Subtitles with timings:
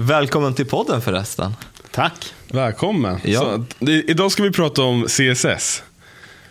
[0.00, 1.52] Välkommen till podden förresten.
[1.90, 2.34] Tack.
[2.52, 3.18] Välkommen.
[3.24, 3.40] Ja.
[3.40, 5.82] Så, idag ska vi prata om CSS.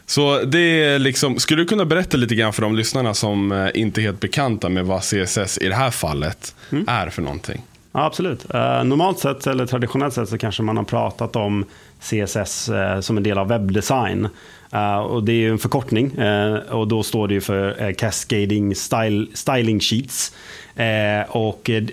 [0.05, 3.69] Så det är liksom, skulle du kunna berätta lite grann för de lyssnarna som eh,
[3.73, 6.55] inte är helt bekanta med vad CSS i det här fallet
[6.87, 7.61] är för någonting?
[7.91, 8.53] Ja, absolut.
[8.53, 11.65] Eh, normalt sett, eller traditionellt sett, så kanske man har pratat om
[11.99, 14.27] CSS eh, som en del av webbdesign.
[14.71, 17.93] Eh, och det är ju en förkortning eh, och då står det ju för eh,
[17.93, 20.33] Cascading style, Styling Sheets.
[20.75, 21.83] Eh, och, eh,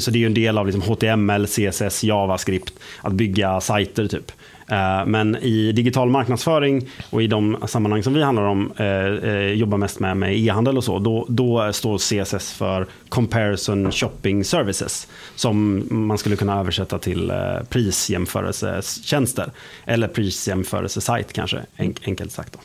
[0.00, 4.32] så det är ju en del av liksom HTML, CSS, JavaScript, att bygga sajter typ.
[4.70, 8.86] Eh, Men i digital marknadsföring och i de sammanhang som vi handlar om, eh,
[9.30, 14.44] eh, jobbar mest med, med e-handel och så, då, då står CSS för Comparison Shopping
[14.44, 17.32] Services, som man skulle kunna översätta till
[17.68, 19.50] prisjämförelsetjänster,
[19.84, 22.52] eller prisjämförelsesajt kanske, enk- enkelt sagt.
[22.52, 22.58] Då.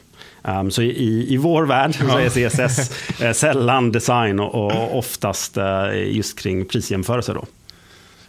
[0.51, 2.91] Um, så i, i vår värld så är CSS
[3.21, 7.33] eh, sällan design och, och oftast eh, just kring prisjämförelser.
[7.33, 7.45] Då.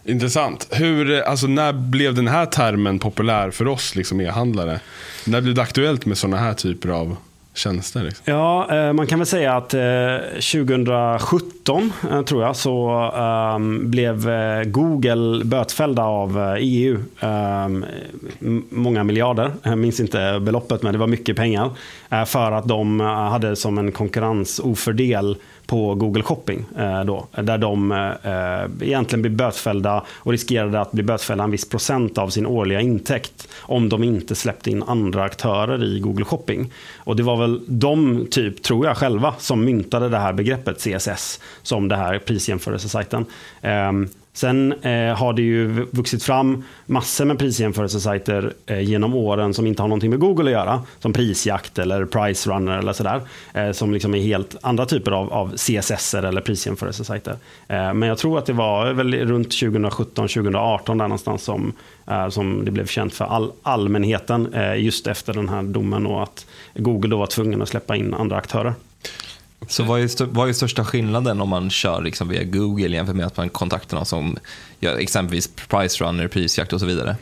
[0.04, 0.68] Intressant.
[0.70, 4.80] Hur, eh, alltså, när blev den här termen populär för oss liksom e-handlare?
[5.26, 7.16] När blev det aktuellt med sådana här typer av
[7.54, 8.02] tjänster?
[8.02, 8.22] Liksom?
[8.26, 10.16] Ja, eh, man kan väl säga att eh,
[10.52, 11.92] 2017
[12.26, 14.28] tror jag så ehm, blev
[14.64, 16.98] Google bötfällda av EU.
[17.20, 17.84] Ehm,
[18.70, 21.70] många miljarder, jag minns inte beloppet men det var mycket pengar.
[22.26, 25.36] För att de hade som en konkurrensofördel
[25.72, 26.64] på Google Shopping.
[26.78, 31.68] Eh, då, där de eh, egentligen blir bötfällda och riskerade att bli bötfällda en viss
[31.68, 36.72] procent av sin årliga intäkt om de inte släppte in andra aktörer i Google Shopping.
[36.96, 41.40] Och det var väl de, typ, tror jag själva, som myntade det här begreppet CSS
[41.62, 43.24] som det här prisjämförelsesajten.
[43.62, 49.66] Ehm, Sen eh, har det ju vuxit fram massor med prisjämförelsesajter eh, genom åren som
[49.66, 50.82] inte har någonting med Google att göra.
[50.98, 53.20] Som Prisjakt eller Price Runner eller sådär.
[53.54, 57.36] Eh, som liksom är helt andra typer av, av CSS eller prisjämförelsesajter.
[57.68, 61.72] Eh, men jag tror att det var väl runt 2017-2018 där någonstans som,
[62.06, 64.54] eh, som det blev känt för all, allmänheten.
[64.54, 68.14] Eh, just efter den här domen och att Google då var tvungen att släppa in
[68.14, 68.74] andra aktörer.
[69.68, 73.26] Så vad är, vad är största skillnaden om man kör liksom via Google jämfört med
[73.26, 74.36] att man kontaktar någon som
[74.80, 77.16] gör exempelvis Price Runner, prisjakt och så vidare?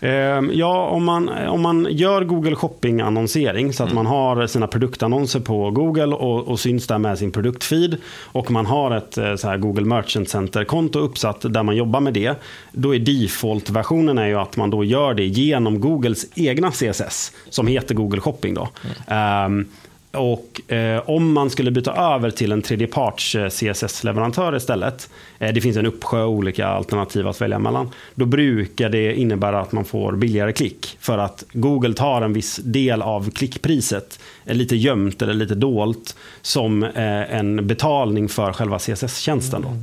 [0.00, 5.40] Ehm, Ja, om man, om man gör Google Shopping-annonsering så att man har sina produktannonser
[5.40, 9.48] på Google och, och syns där med sin produktfeed och man har ett eh, så
[9.48, 12.34] här Google Merchant Center-konto uppsatt där man jobbar med det.
[12.72, 17.66] Då är default-versionen är ju att man då gör det genom Googles egna CSS som
[17.66, 18.54] heter Google Shopping.
[18.54, 18.68] Då.
[19.06, 19.68] Ehm,
[20.16, 25.60] och eh, om man skulle byta över till en tredjeparts eh, CSS-leverantör istället, eh, det
[25.60, 30.12] finns en uppsjö olika alternativ att välja mellan, då brukar det innebära att man får
[30.12, 30.96] billigare klick.
[31.00, 36.16] För att Google tar en viss del av klickpriset, eh, lite gömt eller lite dolt,
[36.42, 39.62] som eh, en betalning för själva CSS-tjänsten.
[39.62, 39.76] Då.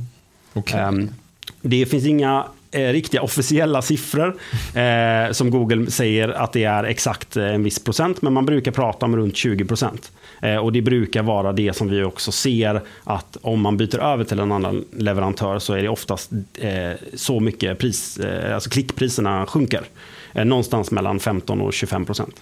[0.60, 0.80] Okej.
[0.80, 1.10] Ehm,
[1.60, 2.44] det finns inga
[2.74, 4.36] eh, riktiga officiella siffror
[4.74, 8.72] eh, som Google säger att det är exakt eh, en viss procent, men man brukar
[8.72, 10.12] prata om runt 20 procent.
[10.42, 14.24] Eh, och det brukar vara det som vi också ser att om man byter över
[14.24, 16.30] till en annan leverantör så är det oftast
[16.60, 19.82] eh, så mycket pris, eh, alltså klickpriserna sjunker.
[20.32, 22.40] Eh, någonstans mellan 15 och 25 procent.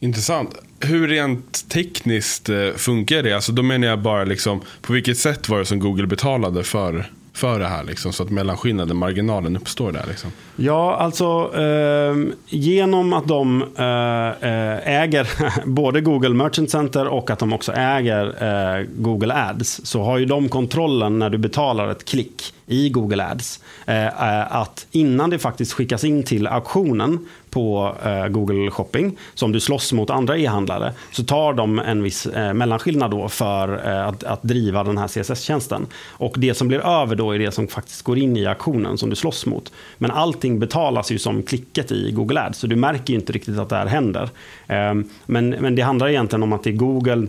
[0.00, 0.54] Intressant.
[0.80, 3.32] Hur rent tekniskt eh, funkar det?
[3.32, 7.10] Alltså, då menar jag bara liksom, på vilket sätt var det som Google betalade för,
[7.38, 7.84] för det här?
[7.84, 10.04] Liksom, så att mellanskillnaden, marginalen uppstår där.
[10.08, 10.30] Liksom.
[10.56, 15.28] Ja, alltså eh, genom att de eh, eh äger
[15.66, 20.24] både Google Merchant Center och att de också äger eh, Google Ads så har ju
[20.24, 23.60] de kontrollen när du betalar ett klick i Google Ads.
[23.86, 29.44] Eh, eh att innan det faktiskt skickas in till auktionen på eh, Google Shopping, Så
[29.44, 33.86] om du slåss mot andra e-handlare, så tar de en viss eh, mellanskillnad då för
[33.86, 35.86] eh, att, att driva den här CSS-tjänsten.
[36.08, 39.10] Och det som blir över då är det som faktiskt går in i auktionen som
[39.10, 39.72] du slåss mot.
[39.98, 43.58] Men allting betalas ju som klicket i Google Ads, så du märker ju inte riktigt
[43.58, 44.28] att det här händer.
[44.66, 44.94] Eh,
[45.26, 47.26] men, men det handlar egentligen om att det är Google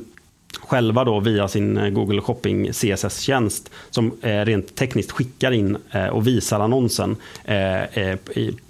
[0.61, 6.07] själva då via sin eh, Google Shopping CSS-tjänst som eh, rent tekniskt skickar in eh,
[6.07, 7.15] och visar annonsen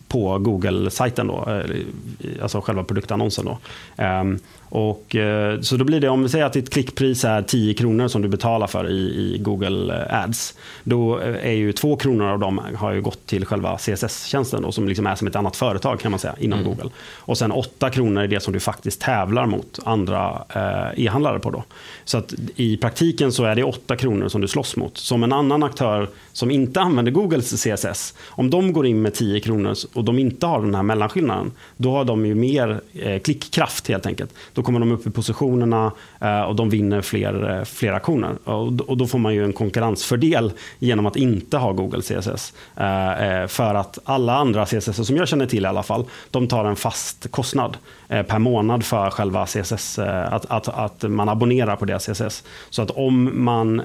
[0.09, 3.57] på Google-sajten då, eh, alltså själva produktannonsen då.
[3.97, 7.73] Ehm, och, eh, så då blir det, om vi säger att ditt klickpris är 10
[7.73, 10.57] kronor som du betalar för i, i Google Ads.
[10.83, 14.71] Då eh, är ju 2 kronor av dem har ju gått till själva CSS-tjänsten då,
[14.71, 16.89] som liksom är som ett annat företag kan man säga inom Google.
[17.15, 21.49] Och sen 8 kronor är det som du faktiskt tävlar mot andra eh, e-handlare på
[21.49, 21.63] då.
[22.05, 24.97] Så att i praktiken så är det 8 kronor som du slåss mot.
[24.97, 29.39] Som en annan aktör som inte använder Googles CSS, om de går in med 10
[29.39, 33.87] kronor och de inte har den här mellanskillnaden, då har de ju mer eh, klickkraft
[33.87, 34.33] helt enkelt.
[34.59, 35.91] Då kommer de upp i positionerna
[36.21, 38.49] eh, och de vinner fler, eh, fler aktioner.
[38.49, 42.53] Och, då får man ju en konkurrensfördel genom att inte ha Google CSS.
[42.75, 46.65] Eh, för att alla andra CSS, som jag känner till i alla fall, de tar
[46.65, 47.77] en fast kostnad
[48.07, 52.43] per månad för själva CSS, att, att, att man abonnerar på deras CSS.
[52.69, 53.81] Så att om man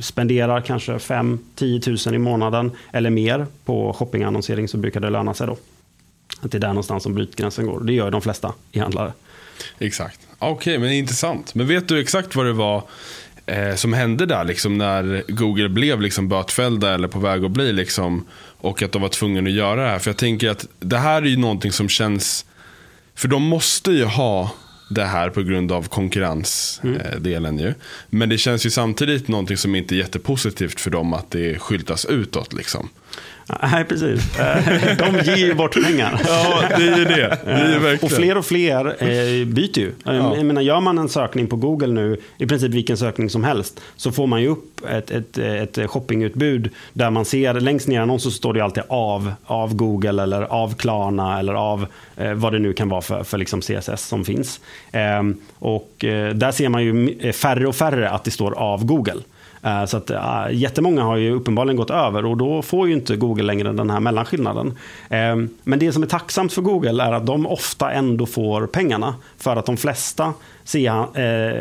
[0.00, 5.46] spenderar kanske 5-10 000 i månaden eller mer på shoppingannonsering så brukar det löna sig
[5.46, 5.56] då.
[6.40, 7.80] Att det är där någonstans som brytgränsen går.
[7.80, 9.12] Det gör de flesta e-handlare.
[9.78, 10.20] Exakt.
[10.38, 11.54] Ah, okej, okay, men intressant.
[11.54, 12.82] Men vet du exakt vad det var
[13.46, 17.72] eh, som hände där, liksom, när Google blev liksom, bötfällda eller på väg att bli,
[17.72, 18.26] liksom,
[18.60, 19.98] och att de var tvungna att göra det här?
[19.98, 22.44] För jag tänker att det här är ju någonting som känns,
[23.14, 24.50] för de måste ju ha
[24.90, 27.46] det här på grund av konkurrensdelen.
[27.46, 27.58] Mm.
[27.58, 27.74] Ju.
[28.10, 32.04] Men det känns ju samtidigt någonting som inte är jättepositivt för dem att det skyltas
[32.04, 32.52] utåt.
[32.52, 32.88] Liksom.
[33.62, 34.38] Nej, precis.
[34.38, 36.20] Eh, de ger ju bort pengar.
[36.26, 37.38] Ja, det är ju det.
[37.44, 37.98] det är verkligen.
[38.04, 39.92] Och fler och fler eh, byter ju.
[40.04, 40.36] Ja.
[40.36, 43.80] Jag menar, gör man en sökning på Google nu, i princip vilken sökning som helst,
[43.96, 48.02] så får man ju upp ett, ett, ett shoppingutbud där man ser, längst ner i
[48.02, 51.86] annonsen så står det alltid av, av Google eller av Klarna eller av
[52.16, 54.60] eh, vad det nu kan vara för, för liksom CSS som finns.
[54.92, 55.22] Eh,
[55.58, 59.20] och eh, där ser man ju färre och färre att det står av Google.
[59.62, 63.16] Eh, så att eh, jättemånga har ju uppenbarligen gått över och då får ju inte
[63.16, 64.78] Google längre den här mellanskillnaden.
[65.08, 69.14] Ehm, men det som är tacksamt för Google är att de ofta ändå får pengarna
[69.36, 70.32] för att de flesta
[70.74, 70.82] eh,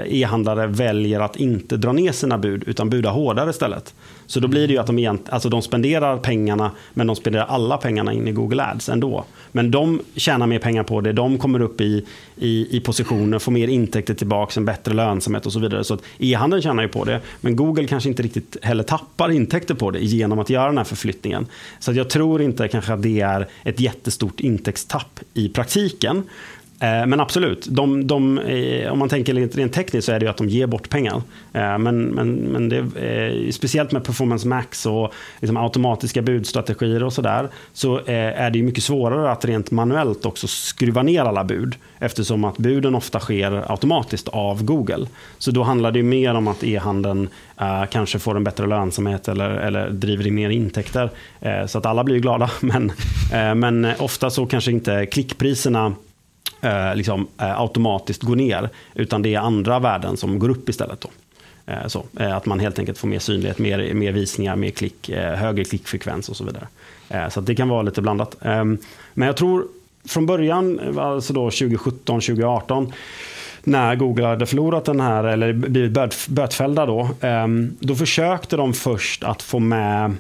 [0.06, 3.94] e-handlare väljer att inte dra ner sina bud utan buda hårdare istället.
[4.28, 7.46] Så då blir det ju att de, egent, alltså de spenderar pengarna, men de spenderar
[7.46, 9.26] alla pengarna in i Google Ads ändå.
[9.52, 13.52] Men de tjänar mer pengar på det, de kommer upp i, i, i positioner, får
[13.52, 15.84] mer intäkter tillbaka, en bättre lönsamhet och så vidare.
[15.84, 19.92] Så e-handeln tjänar ju på det, men Google kanske inte riktigt heller tappar intäkter på
[19.92, 21.46] det genom att göra den här förflyttningen.
[21.80, 26.24] Så jag tror inte kanske att det är ett jättestort intäktstapp i praktiken.
[26.80, 30.30] Eh, men absolut, de, de, eh, om man tänker rent tekniskt så är det ju
[30.30, 31.22] att de ger bort pengar.
[31.54, 37.50] Eh, men, men, men det, speciellt med Performance Max och liksom automatiska budstrategier och sådär
[37.74, 42.44] så är det ju mycket svårare att rent manuellt också skruva ner alla bud eftersom
[42.44, 45.08] att buden ofta sker automatiskt av Google.
[45.38, 47.30] Så då handlar det ju mer om att e-handeln
[47.90, 51.10] kanske får en bättre lönsamhet eller, eller driver in mer intäkter
[51.68, 52.50] så att alla blir glada.
[52.62, 52.92] Men,
[53.60, 55.94] men ofta så kanske inte klickpriserna
[56.62, 58.70] eh, liksom, eh, automatiskt går ner.
[58.96, 61.02] Utan det är andra värden som går upp istället.
[61.02, 61.10] Då.
[61.68, 65.10] Eh, så, eh, att man helt enkelt får mer synlighet, mer, mer visningar, mer klick,
[65.10, 66.68] eh, högre klickfrekvens och så vidare.
[67.10, 68.36] Eh, så det kan vara lite blandat.
[68.42, 68.78] Ehm,
[69.14, 69.68] men jag tror
[70.08, 72.94] från början, eh, alltså då 2017, 2018,
[73.64, 79.24] när Google hade förlorat den här, eller blivit bötfällda då, ehm, då försökte de först
[79.24, 80.16] att få med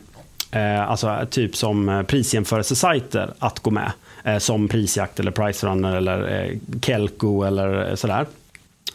[0.51, 3.91] eh, alltså typ som prisjämförelsesajter att gå med.
[4.27, 8.25] Eh, som Prisjakt eller Pricerunner eller eh, Kelko eller eh, sådär.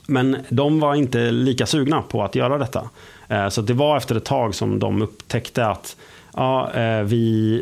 [0.07, 2.91] Men de var inte lika sugna på att göra detta.
[3.29, 5.97] Eh, så det var efter ett tag som de upptäckte att
[6.37, 6.71] ja,
[7.05, 7.61] vi,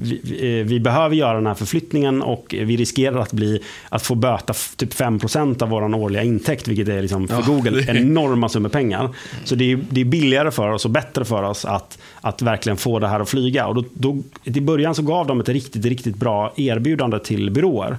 [0.00, 4.54] vi, vi, behöver göra den här förflyttningen och vi riskerar att, bli, att få böta
[4.76, 7.96] typ 5% av vår årliga intäkt, vilket är liksom för ja, Google är...
[7.96, 9.08] enorma summor pengar.
[9.44, 12.76] Så det är, det är billigare för oss och bättre för oss att att verkligen
[12.76, 13.66] få det här att flyga.
[13.66, 17.96] Och då, då, I början så gav de ett riktigt, riktigt bra erbjudande till byråer.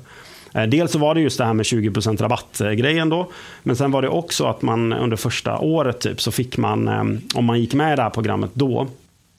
[0.53, 3.31] Eh, dels så var det just det här med 20% rabatt-grejen då.
[3.63, 7.37] Men sen var det också att man under första året typ så fick man, eh,
[7.37, 8.87] om man gick med i det här programmet då,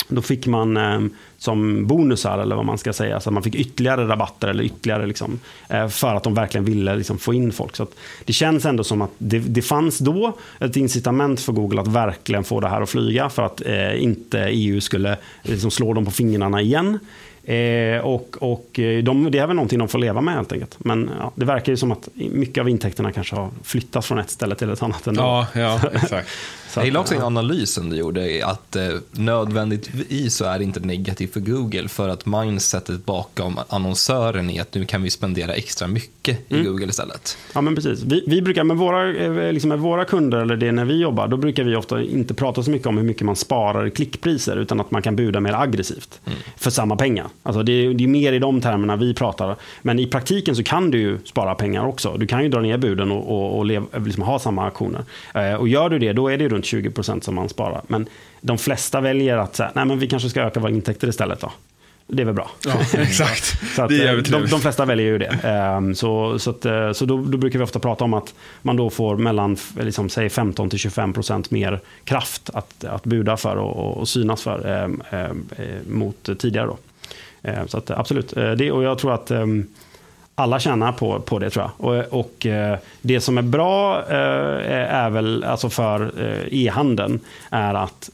[0.08, 1.00] då fick man eh,
[1.38, 5.06] som bonusar, eller vad man ska säga, så att man fick ytterligare rabatter eller ytterligare
[5.06, 7.76] liksom, eh, för att de verkligen ville liksom, få in folk.
[7.76, 7.86] Så
[8.24, 12.44] det känns ändå som att det, det fanns då ett incitament för Google att verkligen
[12.44, 16.10] få det här att flyga för att eh, inte EU skulle liksom, slå dem på
[16.10, 16.98] fingrarna igen.
[17.46, 20.76] Eh, och och eh, de, det är väl någonting de får leva med helt enkelt.
[20.78, 24.30] Men ja, det verkar ju som att mycket av intäkterna kanske har flyttats från ett
[24.30, 25.06] ställe till ett annat.
[25.06, 25.22] Ändå.
[25.22, 26.28] Ja, ja exakt.
[26.80, 27.24] Jag gillar också ja.
[27.24, 32.26] analysen du gjorde, att eh, nödvändigtvis så är det inte negativt för Google för att
[32.26, 36.62] mindsetet bakom annonsören är att nu kan vi spendera extra mycket mm.
[36.62, 37.38] i Google istället.
[37.54, 38.02] Ja, men precis.
[38.02, 41.28] Vi, vi brukar med våra, eh, liksom med våra kunder, eller det när vi jobbar,
[41.28, 44.56] då brukar vi ofta inte prata så mycket om hur mycket man sparar i klickpriser,
[44.56, 46.38] utan att man kan buda mer aggressivt mm.
[46.56, 47.26] för samma pengar.
[47.42, 49.56] Alltså det, är, det är mer i de termerna vi pratar.
[49.82, 52.16] Men i praktiken så kan du ju spara pengar också.
[52.16, 55.04] Du kan ju dra ner buden och, och, och lev, liksom ha samma aktioner.
[55.34, 57.82] Eh, och gör du det, då är det runt 20 procent som man sparar.
[57.86, 58.08] Men
[58.40, 61.52] de flesta väljer att säga, nej men vi kanske ska öka våra intäkter istället då.
[62.08, 62.50] Det är väl bra.
[62.66, 63.74] Ja, exakt.
[63.74, 65.76] så att, det är de, de, flesta väljer ju det.
[65.76, 68.76] Um, så så, att, eh, så då, då, brukar vi ofta prata om att man
[68.76, 73.98] då får mellan liksom, säg 15 25 procent mer kraft att, att buda för och,
[73.98, 75.48] och synas för um, um,
[75.88, 76.66] mot tidigare.
[76.66, 76.78] Då.
[77.66, 79.30] så att, absolut, det, och jag tror att
[80.38, 81.88] alla tjänar på, på det tror jag.
[81.88, 87.74] Och, och eh, det som är bra eh, är väl, alltså för eh, e-handeln, är
[87.74, 88.10] att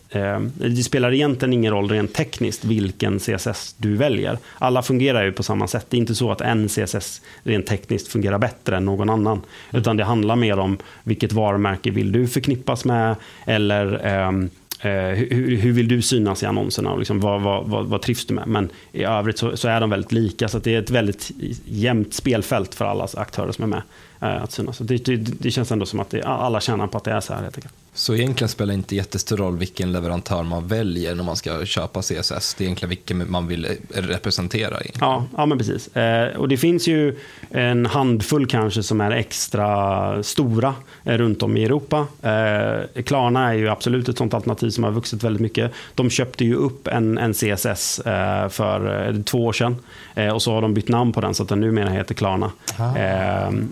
[0.55, 4.39] det spelar egentligen ingen roll rent tekniskt vilken CSS du väljer.
[4.59, 5.87] Alla fungerar ju på samma sätt.
[5.89, 9.43] Det är inte så att en CSS rent tekniskt fungerar bättre än någon annan.
[9.71, 14.49] Utan det handlar mer om vilket varumärke vill du förknippas med eller ehm, Eh,
[14.89, 18.35] hur, hur, vill du synas i annonserna och liksom vad, vad, vad, vad trivs du
[18.35, 18.47] med?
[18.47, 21.31] Men i övrigt så, så, är de väldigt lika, så det är ett väldigt
[21.65, 23.83] jämnt spelfält för alla aktörer som är med
[24.21, 24.79] eh, att synas.
[24.79, 27.35] Det, det, det, känns ändå som att det, alla tjänar på att det är så
[27.35, 27.75] här helt enkelt.
[27.95, 32.03] Så egentligen spelar det inte jättestor roll vilken leverantör man väljer när man ska köpa
[32.03, 32.55] CSS.
[32.55, 34.91] Det är egentligen vilken man vill representera i.
[35.01, 35.97] Ja, ja men precis.
[35.97, 37.19] Eh, och det finns ju
[37.51, 40.75] en handfull kanske som är extra stora
[41.05, 42.07] eh, runt om i Europa.
[42.23, 45.73] Eh, Klarna är ju absolut ett sånt alternativ som har vuxit väldigt mycket.
[45.95, 49.77] De köpte ju upp en, en CSS eh, för eh, två år sedan.
[50.15, 52.53] Eh, och så har de bytt namn på den så att den numera heter Klarna.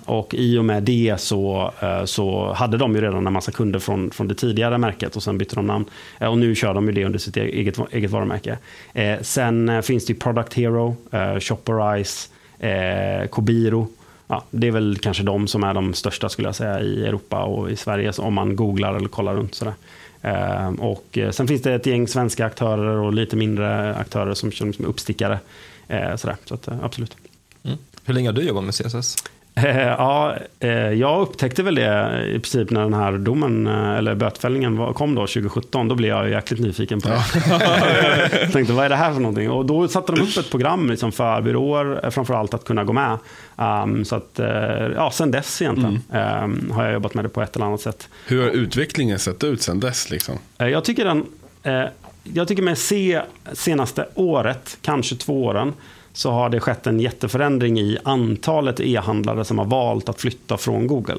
[0.05, 1.73] och i och med det så,
[2.05, 5.39] så hade de ju redan en massa kunder från från, det tidigare märket och sen
[5.39, 5.85] bytte de namn.
[6.19, 8.59] Eh, och nu kör de ju det under sitt eget, eget varumärke.
[8.93, 12.29] Eh, sen eh, finns det Product Hero, eh, Shopperize,
[12.59, 13.89] eh, Kobiro.
[14.27, 17.43] Ja, det är väl kanske de som är de största skulle jag säga i Europa
[17.43, 19.55] och i Sverige om man googlar eller kollar runt.
[19.55, 19.75] Sådär.
[20.23, 24.53] Ehm, och eh, sen finns det ett gäng svenska aktörer och lite mindre aktörer som,
[24.53, 25.41] som uppstickare.
[25.89, 26.37] Eh, sådär.
[26.45, 27.17] Så att, eh, absolut.
[27.63, 27.79] Mm.
[28.05, 29.17] Hur länge har du jobbat med CSS?
[29.55, 34.15] Eh, ja, eh, jag upptäckte väl det i princip när den här domen, eh, eller
[34.15, 35.89] bötfällningen kom då 2017.
[35.89, 37.23] Då blev jag jäkligt nyfiken på det.
[38.43, 39.51] jag tänkte, vad är det här för någonting?
[39.51, 43.19] Och då satte de upp ett program liksom för byråer, framförallt att kunna gå med.
[43.57, 44.41] Um, så att,
[44.95, 46.45] ja, sen dess egentligen mm.
[46.45, 48.09] um, har jag jobbat med det på ett eller annat sätt.
[48.27, 50.11] Hur har utvecklingen sett ut sen dess?
[50.11, 50.39] Liksom?
[50.59, 51.27] Jag tycker den,
[52.23, 53.21] jag tycker med se
[53.53, 55.73] senaste året, kanske två åren,
[56.13, 60.87] så har det skett en jätteförändring i antalet e-handlare som har valt att flytta från
[60.87, 61.19] Google.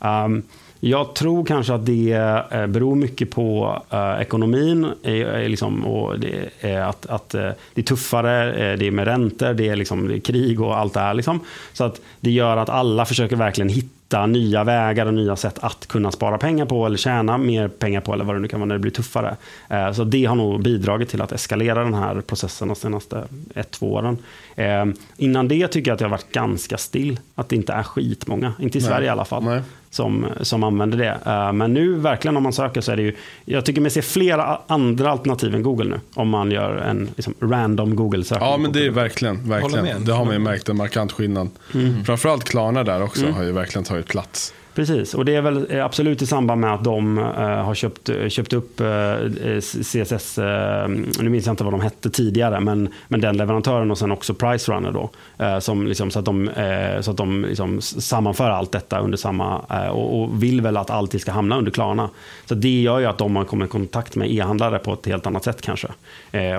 [0.00, 0.42] Um,
[0.80, 2.12] jag tror kanske att det
[2.50, 4.86] eh, beror mycket på uh, ekonomin.
[5.02, 7.40] Eh, eh, liksom, och det är att, att uh,
[7.74, 10.94] det är tuffare, det är med räntor, det är, liksom, det är krig och allt
[10.94, 11.14] det här.
[11.14, 11.40] Liksom.
[11.72, 15.58] Så att det gör att alla försöker verkligen hitta hitta nya vägar och nya sätt
[15.58, 18.60] att kunna spara pengar på eller tjäna mer pengar på eller vad det nu kan
[18.60, 19.36] vara när det blir tuffare.
[19.68, 23.24] Eh, så det har nog bidragit till att eskalera den här processen de senaste
[23.54, 24.18] ett, två åren.
[24.56, 24.84] Eh,
[25.16, 27.20] innan det tycker jag att det har varit ganska still.
[27.34, 28.88] Att det inte är skitmånga, inte i Nej.
[28.88, 31.18] Sverige i alla fall, som, som använder det.
[31.26, 34.02] Eh, men nu verkligen om man söker så är det ju, jag tycker man ser
[34.02, 36.00] flera andra alternativ än Google nu.
[36.14, 38.48] Om man gör en liksom, random Google-sökning.
[38.48, 40.04] Ja, men det är verkligen, verkligen.
[40.04, 41.48] Det har man ju märkt en markant skillnad.
[41.74, 42.04] Mm.
[42.04, 43.34] Framförallt Klarna där också mm.
[43.34, 44.54] har ju verkligen tagit plats.
[44.78, 48.08] Precis, och det är väl eh, absolut i samband med att de uh, har köpt,
[48.08, 50.44] eh, köpt upp uh, CSS, uh,
[51.20, 54.34] nu minns jag inte vad de hette tidigare, men, men den leverantören och sen också
[54.34, 55.10] Pricerunner då.
[55.60, 56.50] som liksom, så att de,
[57.00, 59.58] så att de liksom sammanför allt detta under samma,
[59.90, 62.10] och, och, vill väl att allting ska hamna under Klarna.
[62.46, 65.26] Så det gör ju att de har kommit i kontakt med e-handlare på ett helt
[65.26, 65.88] annat sätt kanske.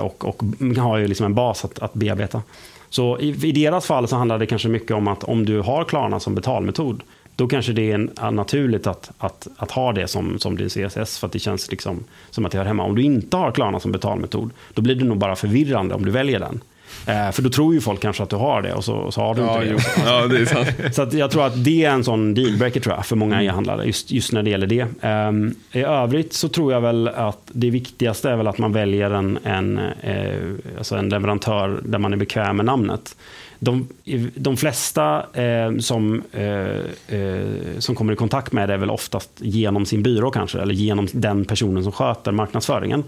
[0.02, 0.42] och, och
[0.76, 2.42] har ju liksom en bas att, att bearbeta.
[2.90, 5.84] Så i, i deras fall så handlar det kanske mycket om att om du har
[5.84, 7.02] Klarna som betalmetod,
[7.36, 11.26] då kanske det är naturligt att, att, att ha det som, som din CSS för
[11.26, 12.82] att det känns liksom som att det hör hemma.
[12.82, 16.10] Om du inte har Klarna som betalmetod, då blir det nog bara förvirrande om du
[16.10, 16.60] väljer den.
[17.06, 19.20] Eh, för då tror ju folk kanske att du har det och så, och så
[19.20, 19.82] har du ja, inte det.
[20.06, 20.94] Ja, det är sant.
[21.12, 23.46] så jag tror att det är en sån dealbreaker tror jag, för många mm.
[23.46, 24.86] e-handlare, just, just när det gäller det.
[25.28, 29.10] Um, I övrigt så tror jag väl att det viktigaste är väl att man väljer
[29.10, 30.34] en, en, eh,
[30.78, 33.16] alltså en leverantör där man är bekväm med namnet
[33.62, 33.88] de,
[34.34, 39.30] de flesta eh, som, eh, eh, som kommer i kontakt med det är väl oftast
[39.36, 43.04] genom sin byrå kanske, eller genom den personen som sköter marknadsföringen.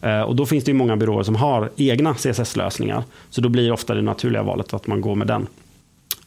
[0.00, 3.02] Eh, och då finns det ju många byråer som har egna CSS-lösningar.
[3.30, 5.46] Så då blir ofta det naturliga valet att man går med den.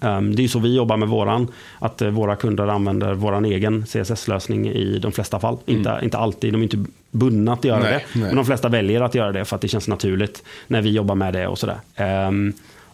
[0.04, 1.48] Um, det är så vi jobbar med våran,
[1.80, 5.58] att uh, våra kunder använder vår egen CSS-lösning i de flesta fall.
[5.66, 5.80] Mm.
[5.80, 8.20] Inte, inte alltid, de är inte bundna att göra nej, det.
[8.20, 8.28] Nej.
[8.28, 11.16] Men de flesta väljer att göra det för att det känns naturligt när vi jobbar
[11.16, 11.80] med det och sådär.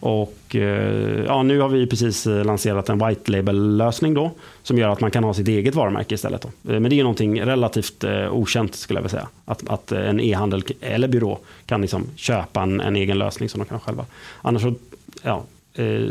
[0.00, 4.30] Och eh, ja, nu har vi precis eh, lanserat en white label-lösning då,
[4.62, 6.42] som gör att man kan ha sitt eget varumärke istället.
[6.42, 6.72] Då.
[6.72, 9.28] Eh, men det är någonting relativt okänt skulle jag vilja säga.
[9.44, 13.64] Att, att en e-handel eller byrå kan liksom köpa en, en, egen lösning som de
[13.64, 14.06] kan själva.
[14.42, 14.74] Annars så,
[15.22, 15.44] ja,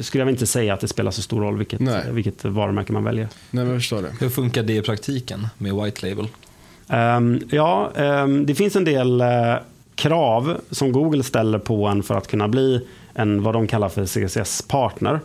[0.02, 3.28] skulle jag inte säga att det spelar så stor roll vilket, vilket varumärke man väljer.
[3.52, 4.14] Nej, men jag förstår det.
[4.20, 6.28] Hur funkar det i praktiken med white label?
[6.90, 9.28] Um, ja, um, det finns en del uh,
[9.96, 12.88] krav som Google ställer på en för att kunna bli
[13.18, 15.20] en vad de kallar för CCS-partner.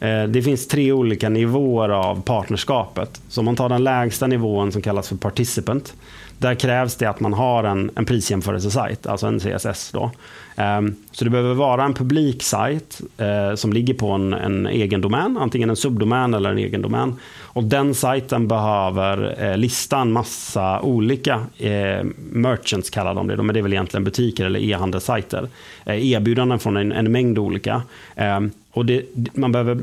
[0.00, 3.20] Eh, det finns tre olika nivåer av partnerskapet.
[3.28, 5.94] Så om man tar den lägsta nivån som kallas för participant.
[6.38, 9.90] Där krävs det att man har en, en prisjämförelsesajt, alltså en CSS.
[9.92, 10.10] Då.
[10.56, 15.00] Ehm, så det behöver vara en publik sajt eh, som ligger på en, en, egen
[15.00, 17.14] domän, antingen en subdomän eller en egen domän.
[17.42, 23.54] Och den sajten behöver eh, lista en massa olika eh, merchants, kallar de det, men
[23.54, 25.48] det är väl egentligen butiker eller e-handelssajter.
[25.86, 27.82] erbjudanden från en, en mängd olika.
[28.16, 29.76] Ehm, och det, man behöver,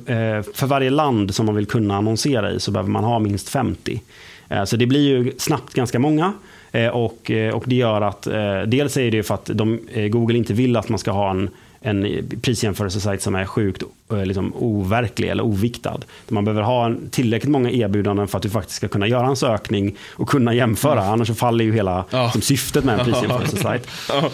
[0.53, 4.01] för varje land som man vill kunna annonsera i så behöver man ha minst 50.
[4.49, 6.33] Eh, så det blir ju snabbt ganska många.
[6.71, 8.27] Eh, och, eh, och det gör att,
[8.67, 9.79] dels är det för att de,
[10.11, 11.49] Google inte vill att man ska ha en,
[11.81, 13.83] en prisjämförelsesajt som är sjukt
[14.25, 15.99] liksom, overklig eller oviktad.
[16.27, 19.95] Man behöver ha tillräckligt många erbjudanden för att du faktiskt ska kunna göra en sökning
[20.09, 21.01] och kunna jämföra.
[21.01, 21.13] Mm.
[21.13, 22.29] Annars faller ju hela ja.
[22.31, 23.89] som syftet med en prisjämförelsesajt.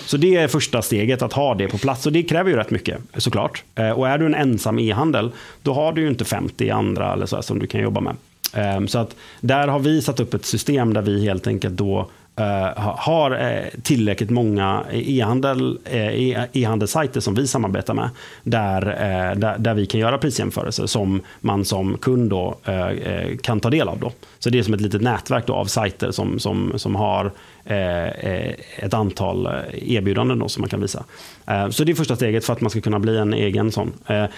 [0.05, 2.05] Så det är första steget, att ha det på plats.
[2.05, 3.63] Och det kräver ju rätt mycket såklart.
[3.95, 5.31] Och är du en ensam e-handel,
[5.63, 8.15] då har du ju inte 50 andra eller så som du kan jobba med.
[8.53, 12.09] Ehm, så att där har vi satt upp ett system där vi helt enkelt då
[12.35, 18.09] eh, har eh, tillräckligt många e-handel, eh, e-, e-handelssajter som vi samarbetar med.
[18.43, 22.57] Där, eh, där, där, vi kan göra prisjämförelser som man som kund då,
[23.41, 23.99] kan ta del av.
[23.99, 24.11] Då.
[24.39, 27.31] Så det är som ett litet nätverk då av sajter som, som, som har
[27.69, 31.03] Eh, eh, ett antal eh, erbjudanden då som man kan visa.
[31.71, 33.91] Så det är första steget för att man ska kunna bli en egen sån.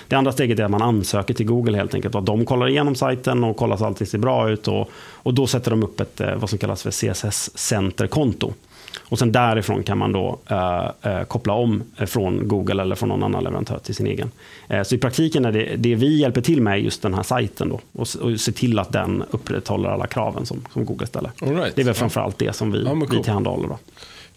[0.07, 2.15] Det andra steget är att man ansöker till Google helt enkelt.
[2.15, 4.67] Att de kollar igenom sajten och kollar så allting ser bra ut.
[4.67, 8.53] Och, och då sätter de upp ett vad som kallas för CSS Center-konto.
[8.99, 13.23] Och sen därifrån kan man då eh, eh, koppla om från Google eller från någon
[13.23, 14.31] annan leverantör till sin egen.
[14.67, 17.69] Eh, så i praktiken är det, det vi hjälper till med just den här sajten
[17.69, 21.31] då, och, och se till att den upprätthåller alla kraven som, som Google ställer.
[21.41, 21.75] Right.
[21.75, 23.07] Det är väl framförallt det som vi, ja, cool.
[23.11, 23.67] vi tillhandahåller.
[23.67, 23.77] Då.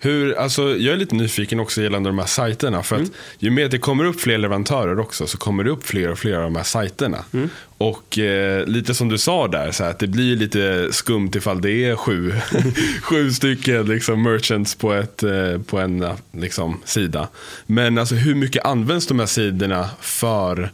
[0.04, 2.82] Hur, alltså, jag är lite nyfiken också gällande de här sajterna.
[2.82, 3.06] För mm.
[3.06, 6.18] att ju mer det kommer upp fler leverantörer också så kommer det upp fler och
[6.18, 7.25] fler av de här sajterna.
[7.32, 7.50] Mm.
[7.78, 11.70] Och eh, lite som du sa där, så att det blir lite skumt ifall det
[11.70, 12.32] är sju,
[13.02, 17.28] sju stycken liksom, merchants på, ett, eh, på en liksom, sida.
[17.66, 20.70] Men alltså, hur mycket används de här sidorna för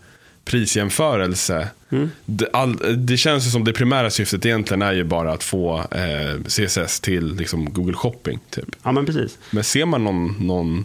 [0.51, 1.69] prisjämförelse.
[1.91, 2.11] Mm.
[2.25, 5.79] Det, all, det, känns ju som det primära syftet egentligen är ju bara att få
[5.79, 8.39] eh, CSS till liksom, Google Shopping.
[8.51, 8.77] Typ.
[8.83, 9.39] Ja, men precis.
[9.51, 10.85] Men ser man någon, någon...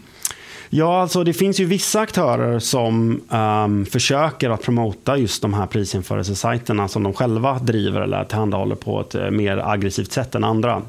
[0.69, 5.67] Ja, alltså det finns ju vissa aktörer som um, försöker att promota just de här
[5.67, 10.81] prisjämförelsesajterna som de själva driver eller tillhandahåller på ett uh, mer aggressivt sätt än andra.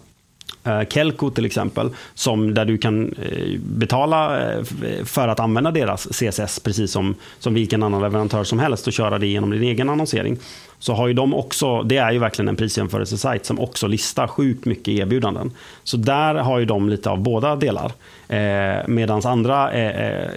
[0.66, 4.64] Eh, Kelco till exempel, som där du kan eh, betala eh,
[5.04, 9.18] för att använda deras CSS precis som, som vilken annan leverantör som helst och köra
[9.18, 10.38] det genom din egen annonsering.
[10.78, 14.64] Så har ju de också, det är ju verkligen en prisjämförelsesajt som också listar sjukt
[14.64, 15.50] mycket erbjudanden.
[15.84, 17.92] Så där har ju de lite av båda delar.
[18.28, 20.30] Eh, Medan andra eh,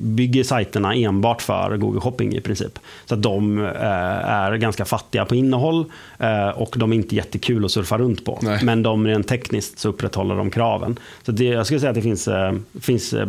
[0.00, 2.78] bygger sajterna enbart för Google Shopping i princip.
[3.04, 3.72] Så att de eh,
[4.30, 5.84] är ganska fattiga på innehåll
[6.18, 8.38] eh, och de är inte jättekul att surfa runt på.
[8.42, 8.58] Nej.
[8.62, 10.98] Men de rent tekniskt så upprätthåller de kraven.
[11.22, 13.26] Så det, jag skulle säga att det finns, eh, finns eh,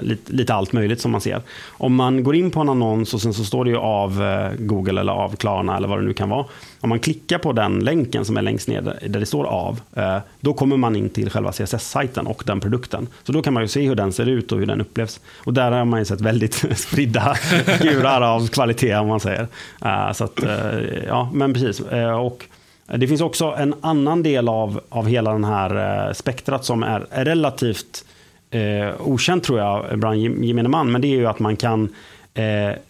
[0.00, 1.42] lite, lite, allt möjligt som man ser.
[1.68, 4.22] Om man går in på en annons och sen så står det ju av
[4.58, 6.44] Google eller av Klarna eller vad det nu kan vara.
[6.80, 10.18] Om man klickar på den länken som är längst ner där det står av, eh,
[10.40, 13.08] då kommer man in till själva CSS-sajten och den produkten.
[13.24, 15.20] Så då kan man ju se hur den ser ut och hur den upplevs.
[15.44, 17.34] Och där har man ju sett väldigt spridda
[17.78, 19.46] skurar av kvalitet om man säger.
[19.84, 21.80] Eh, så att, eh, ja, men precis.
[22.20, 22.46] Och
[22.86, 28.04] det finns också en annan del av, av hela den här spektrat som är relativt
[28.50, 30.92] eh, okänt tror jag bland gemene man.
[30.92, 31.88] Men det är ju att man kan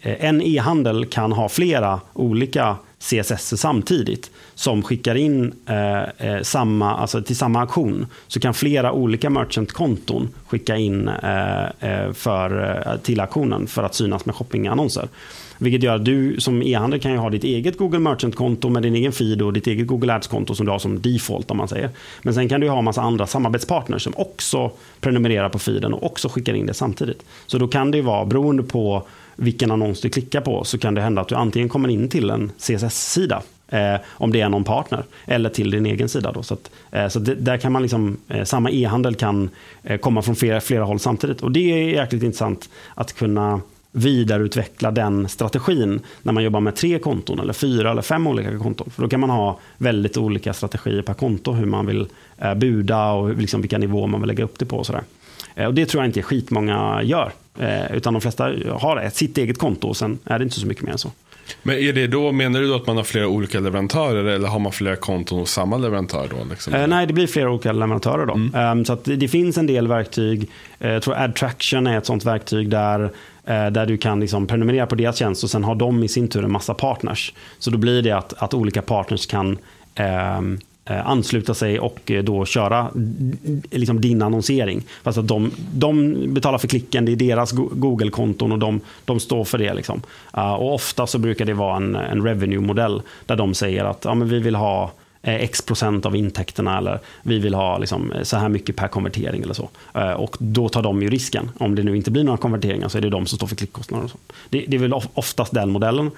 [0.03, 7.23] en e-handel kan ha flera olika CSS samtidigt som skickar in eh, eh samma, alltså
[7.23, 13.21] till samma aktion så kan flera olika merchant-konton skicka in eh, eh för, eh, till
[13.21, 15.09] aktionen för att synas med shoppingannonser.
[15.59, 19.13] Vilket gör att du som e-handel kan ha ditt eget Google Merchant-konto med din egen
[19.13, 21.91] feed och ditt eget Google Ads-konto som du har som default om man säger.
[22.23, 26.07] Men sen kan du ha en massa andra samarbetspartners som också prenumererar på feeden och
[26.07, 27.25] också skickar in det samtidigt.
[27.47, 29.07] Så då kan det vara, beroende på
[29.39, 32.31] vilken annons du klickar på så kan det hända att du antingen kommer in till
[32.31, 36.33] en CSS-sida eh, om det är någon partner eller till din egen sida.
[36.33, 36.43] Då.
[36.43, 39.51] Så, att, eh, så det, där kan man liksom, eh, samma e-handel kan
[39.83, 41.41] eh, komma från flera, flera håll samtidigt.
[41.43, 43.61] Och det är jäkligt intressant att kunna
[43.93, 48.91] vidareutveckla den strategin när man jobbar med tre konton eller fyra eller fem olika konton.
[48.91, 52.07] För då kan man ha väldigt olika strategier per konto hur man vill
[52.39, 54.77] eh, buda och liksom vilka nivåer man vill lägga upp det på.
[54.77, 55.03] Och sådär.
[55.59, 57.33] Eh, och det tror jag inte skitmånga gör.
[57.59, 60.67] Eh, utan de flesta har ett, sitt eget konto och sen är det inte så
[60.67, 61.11] mycket mer än så.
[61.63, 64.59] Men är det då, menar du då att man har flera olika leverantörer eller har
[64.59, 66.29] man flera konton hos samma leverantör?
[66.31, 66.75] Då, liksom?
[66.75, 68.27] eh, nej, det blir flera olika leverantörer.
[68.27, 68.35] Då.
[68.35, 68.79] Mm.
[68.79, 70.51] Um, så att det, det, finns en del verktyg.
[70.85, 73.11] Uh, jag tror AdTraction är ett sånt verktyg där
[73.49, 76.29] Eh, där du kan liksom prenumerera på deras tjänst och sen har de i sin
[76.29, 77.33] tur en massa partners.
[77.59, 79.59] Så då blir det att, att olika partners kan
[79.95, 80.41] eh,
[80.91, 82.91] Eh, ansluta sig och eh, då köra
[83.71, 84.83] liksom din annonsering.
[85.03, 89.45] Fast att de, de betalar för klicken, det är deras Google-konton och de, de står
[89.45, 89.75] för det.
[89.75, 90.03] Liksom.
[90.37, 94.15] Eh, och ofta så brukar det vara en, en revenue-modell där de säger att ja,
[94.15, 98.49] men vi vill ha x procent av intäkterna eller vi vill ha liksom så här
[98.49, 99.69] mycket per konvertering eller så.
[100.17, 101.51] Och då tar de ju risken.
[101.59, 104.05] Om det nu inte blir några konverteringar så är det de som står för klickkostnader.
[104.05, 104.19] Och så.
[104.49, 106.11] Det, det är väl oftast den modellen.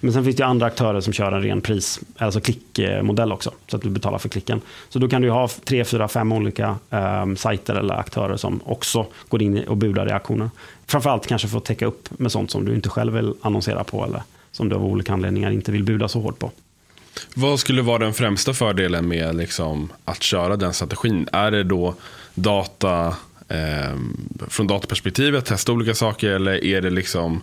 [0.00, 3.50] Men sen finns det andra aktörer som kör en ren pris, alltså klickmodell också.
[3.66, 4.60] Så att du betalar för klicken.
[4.88, 9.06] Så då kan du ha tre, fyra, fem olika um, sajter eller aktörer som också
[9.28, 10.50] går in och budar i auktioner.
[10.86, 14.04] Framförallt kanske för att täcka upp med sånt som du inte själv vill annonsera på
[14.04, 16.50] eller som du av olika anledningar inte vill buda så hårt på.
[17.34, 21.28] Vad skulle vara den främsta fördelen med liksom, att köra den strategin?
[21.32, 21.94] Är det då
[22.34, 23.16] data
[23.48, 23.96] eh,
[24.48, 27.42] från dataperspektivet, testa olika saker eller är det liksom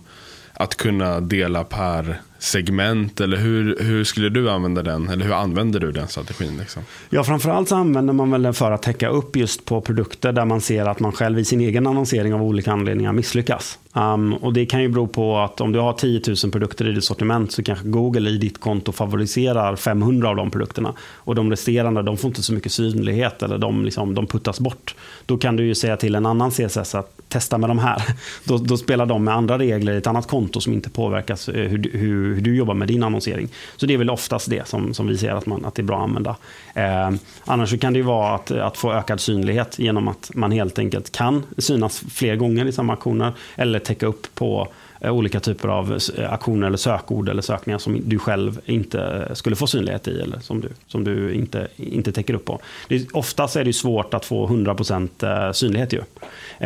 [0.52, 3.20] att kunna dela per segment?
[3.20, 5.08] Eller hur, hur skulle du använda den?
[5.08, 6.58] Eller hur använder du den strategin?
[6.58, 6.82] Liksom?
[7.10, 10.44] Ja, framförallt så använder man väl den för att täcka upp just på produkter där
[10.44, 13.78] man ser att man själv i sin egen annonsering av olika anledningar misslyckas.
[13.96, 16.92] Um, och Det kan ju bero på att om du har 10 000 produkter i
[16.92, 20.94] ditt sortiment så kanske Google i ditt konto favoriserar 500 av de produkterna.
[21.00, 24.94] Och de resterande de får inte så mycket synlighet eller de, liksom, de puttas bort.
[25.26, 28.02] Då kan du ju säga till en annan CSS att testa med de här.
[28.44, 31.54] Då, då spelar de med andra regler i ett annat konto som inte påverkas eh,
[31.54, 33.48] hur, hur, hur du jobbar med din annonsering.
[33.76, 35.84] Så det är väl oftast det som, som vi ser att, man, att det är
[35.84, 36.36] bra att använda.
[36.74, 37.10] Eh,
[37.44, 40.78] annars så kan det ju vara att, att få ökad synlighet genom att man helt
[40.78, 44.68] enkelt kan synas fler gånger i samma aktioner eller täcka upp på
[45.00, 49.34] eh, olika typer av eh, aktioner eller sökord eller sökningar som du själv inte eh,
[49.34, 52.60] skulle få synlighet i eller som du, som du inte, inte täcker upp på.
[52.88, 55.92] Det, oftast är det svårt att få 100% synlighet.
[55.92, 56.02] Ju.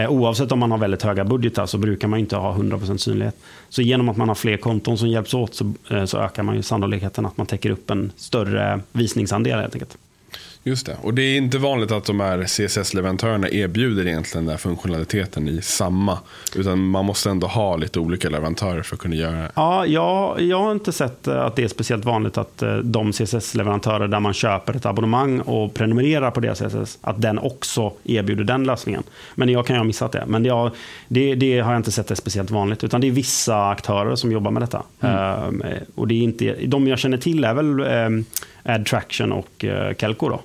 [0.09, 3.37] Oavsett om man har väldigt höga budgetar så brukar man inte ha 100% synlighet.
[3.69, 5.73] Så genom att man har fler konton som hjälps åt så,
[6.07, 9.99] så ökar man ju sannolikheten att man täcker upp en större visningsandel helt enkelt.
[10.69, 10.97] Just det.
[11.03, 15.63] Och det är inte vanligt att de här CSS-leverantörerna erbjuder egentligen den här funktionaliteten i
[15.63, 16.19] samma.
[16.57, 19.51] Utan man måste ändå ha lite olika leverantörer för att kunna göra det.
[19.55, 23.13] Ja, jag, jag har inte sett eh, att det är speciellt vanligt att eh, de
[23.13, 28.45] CSS-leverantörer där man köper ett abonnemang och prenumererar på deras CSS, att den också erbjuder
[28.45, 29.03] den lösningen.
[29.35, 30.25] Men jag kan ju ha missat det.
[30.27, 30.71] Men jag,
[31.09, 32.85] det, det, har jag inte sett det speciellt vanligt.
[32.85, 34.83] Utan det är vissa aktörer som jobbar med detta.
[35.01, 35.63] Mm.
[35.63, 38.25] Uh, och det är inte, de jag känner till är väl uh,
[38.63, 40.29] AdTraction och uh, Kelko.
[40.29, 40.41] Då.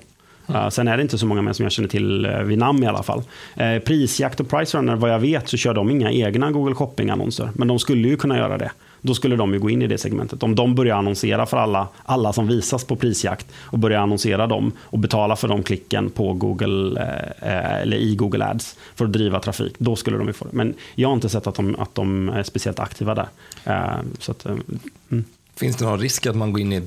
[0.70, 2.86] Sen är det inte så många mer som jag känner till uh, vid namn i
[2.86, 3.22] alla fall.
[3.60, 7.50] Uh, Prisjakt och Pricerunner, vad jag vet, så kör de inga egna Google Shopping-annonser.
[7.54, 8.70] Men de skulle ju kunna göra det.
[9.00, 10.42] Då skulle de ju gå in i det segmentet.
[10.42, 14.72] Om de börjar annonsera för alla, alla som visas på prisjakt och börjar annonsera dem
[14.78, 17.00] och betala för de klicken på Google,
[17.42, 20.56] eh, eller i Google Ads för att driva trafik, då skulle de ju få det.
[20.56, 23.28] Men jag har inte sett att de, att de är speciellt aktiva där.
[24.18, 25.24] Så att, mm.
[25.56, 26.80] Finns det någon risk att man går in i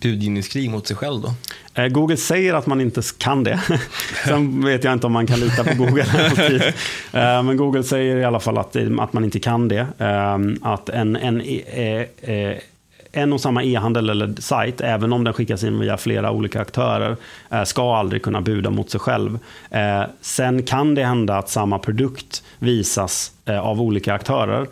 [0.00, 1.34] budgivningskrig mot sig själv då?
[1.74, 3.60] Eh, Google säger att man inte kan det.
[4.24, 6.04] Sen vet jag inte om man kan lita på Google.
[7.12, 9.86] Eh, men Google säger i alla fall att, att man inte kan det.
[9.98, 11.42] Eh, att en, en,
[13.12, 17.16] en och samma e-handel eller sajt, även om den skickas in via flera olika aktörer,
[17.64, 19.38] ska aldrig kunna buda mot sig själv.
[20.20, 23.32] Sen kan det hända att samma produkt visas
[23.62, 24.66] av olika aktörer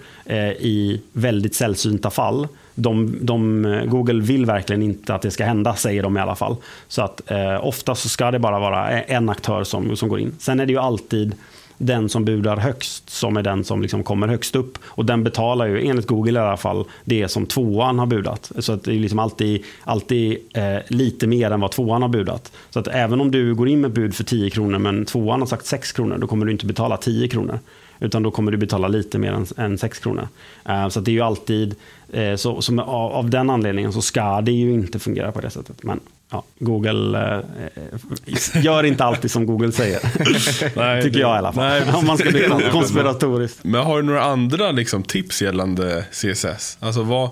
[0.58, 5.74] i väldigt sällsynta fall de, de, eh, Google vill verkligen inte att det ska hända,
[5.74, 6.56] säger de i alla fall.
[6.88, 10.20] Så att eh, ofta så ska det bara vara e-, en aktör som, som går
[10.20, 10.32] in.
[10.38, 11.34] Sen är det ju alltid
[11.78, 14.78] den som budar högst som är den som liksom kommer högst upp.
[14.84, 18.52] Och den betalar ju, enligt Google i alla fall, det som tvåan har budat.
[18.58, 22.52] Så att det är liksom alltid, alltid eh, lite mer än vad tvåan har budat.
[22.70, 25.46] Så att även om du går in med bud för 10 kronor men tvåan har
[25.46, 27.58] sagt 6 kronor, då kommer du inte betala 10 kronor.
[28.00, 30.28] Utan då kommer du betala lite mer än, än 6 kronor.
[30.68, 31.74] Uh, så det är ju alltid,
[32.16, 35.50] uh, så, som, av, av, den anledningen så ska det ju inte fungera på det
[35.50, 35.82] sättet.
[35.82, 40.00] Men ja, Google uh, gör inte alltid som Google säger.
[40.76, 41.64] nej, Tycker det, jag i alla fall.
[41.64, 43.64] Nej, Om man ska bli konspiratoriskt.
[43.64, 46.78] Men har du några andra liksom, tips gällande CSS?
[46.80, 47.30] Alltså vad,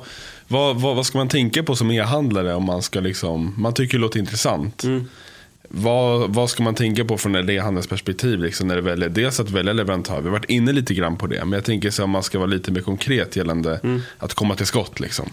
[0.48, 3.98] vad, vad, vad ska man tänka på som e-handlare om man ska liksom, man tycker
[3.98, 4.85] det låter intressant.
[4.85, 5.09] Mm.
[5.68, 8.40] Vad, vad ska man tänka på från ett e-handelsperspektiv?
[8.40, 10.20] Liksom, när det väljer, dels att välja leverantör.
[10.20, 11.44] Vi har varit inne lite grann på det.
[11.44, 14.00] Men jag tänker så om man ska vara lite mer konkret gällande mm.
[14.18, 15.00] att komma till skott.
[15.00, 15.29] Liksom.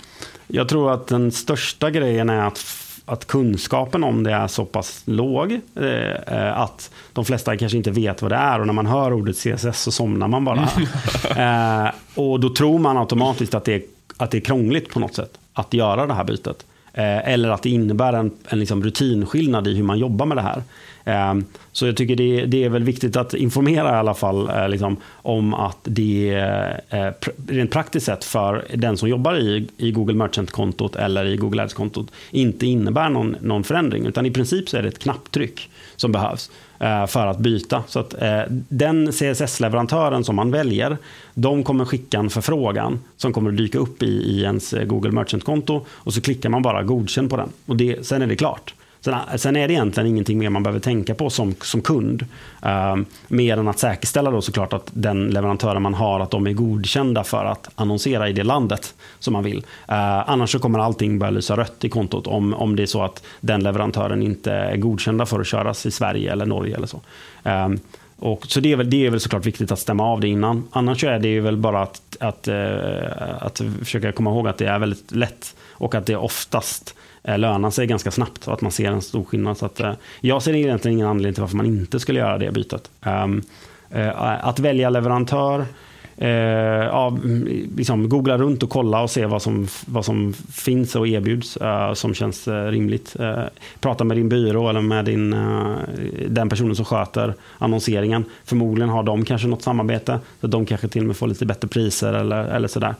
[0.48, 2.65] Jag tror att den största grejen är att,
[3.06, 5.52] att kunskapen om det är så pass låg.
[5.76, 8.60] Eh, att de flesta kanske inte vet vad det är.
[8.60, 10.69] Och när man hör ordet CSS så somnar man bara.
[11.86, 13.82] eh, och då tror man automatiskt att det, är,
[14.17, 15.32] att det är krångligt på något sätt.
[15.54, 16.65] Att göra det här bytet.
[16.93, 20.41] Eh, eller att det innebär en, en liksom rutinskillnad i hur man jobbar med det
[20.41, 20.63] här.
[21.06, 24.69] Ehm, så jag tycker det, det, är väl viktigt att informera i alla fall eh,
[24.69, 26.34] liksom, om att det
[26.89, 27.12] eh,
[27.47, 32.12] rent praktiskt sett för den som jobbar i, i Google Merchant-kontot eller i Google Ads-kontot
[32.32, 34.06] inte innebär någon, någon förändring.
[34.06, 36.51] Utan i princip så är det ett knapptryck som behövs
[36.84, 37.84] Eh, för att byta.
[37.88, 40.98] Så att eh, den CSS-leverantören som man väljer,
[41.34, 45.12] de kommer skicka en förfrågan som kommer att dyka upp i, i ens eh, Google
[45.12, 47.50] Merchant-konto och så klickar man bara godkänn på den.
[47.65, 48.74] Och det, sen är det klart.
[49.04, 52.26] Sen, sen, är det egentligen ingenting mer man behöver tänka på som, som kund.
[52.66, 52.96] Uh,
[53.28, 57.24] mer än att säkerställa då såklart att den leverantören man har att de är godkända
[57.24, 59.58] för att annonsera i det landet som man vill.
[59.58, 63.04] Uh, annars så kommer allting börja lysa rött i kontot om, om det är så
[63.04, 67.02] att den leverantören inte är godkända för att köras i Sverige eller Norge eller så.
[67.46, 67.70] Uh,
[68.20, 70.68] och, så det är, väl, det är väl såklart viktigt att stämma av det innan.
[70.72, 72.56] Annars är det väl bara att, att, uh,
[73.39, 77.70] att försöka komma ihåg att det är väldigt lätt och att det oftast Eh, lönar
[77.70, 79.58] sig ganska snabbt och att man ser en stor skillnad.
[79.58, 82.52] Så att, eh, jag ser egentligen ingen anledning till varför man inte skulle göra det
[82.52, 82.92] bytet.
[83.02, 83.42] Ehm,
[83.90, 85.66] eh, att välja leverantör,
[86.16, 91.08] ja, mm, liksom googla runt och kolla och se vad som, vad som finns och
[91.08, 91.58] erbjuds
[91.94, 93.16] som känns rimligt.
[93.80, 95.32] prata med din byrå eller med din,
[96.28, 98.26] den personen som sköter annonseringen.
[98.46, 101.68] Förmodligen har de kanske något samarbete, så de kanske till och med får lite bättre
[101.68, 102.96] priser eller, eller sådär.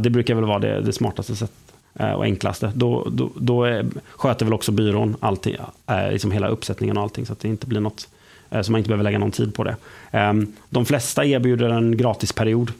[0.00, 1.75] det brukar väl vara det, det smartaste sättet.
[1.98, 2.72] Eh, och enklaste.
[2.74, 5.56] Då, då, då är, sköter väl också byrån allting,
[5.86, 8.08] eh, liksom hela uppsättningen och allting så att det inte blir något
[8.50, 9.76] eh, så man inte behöver lägga någon tid på det.
[10.10, 12.72] Ehm, de flesta erbjuder en gratisperiod.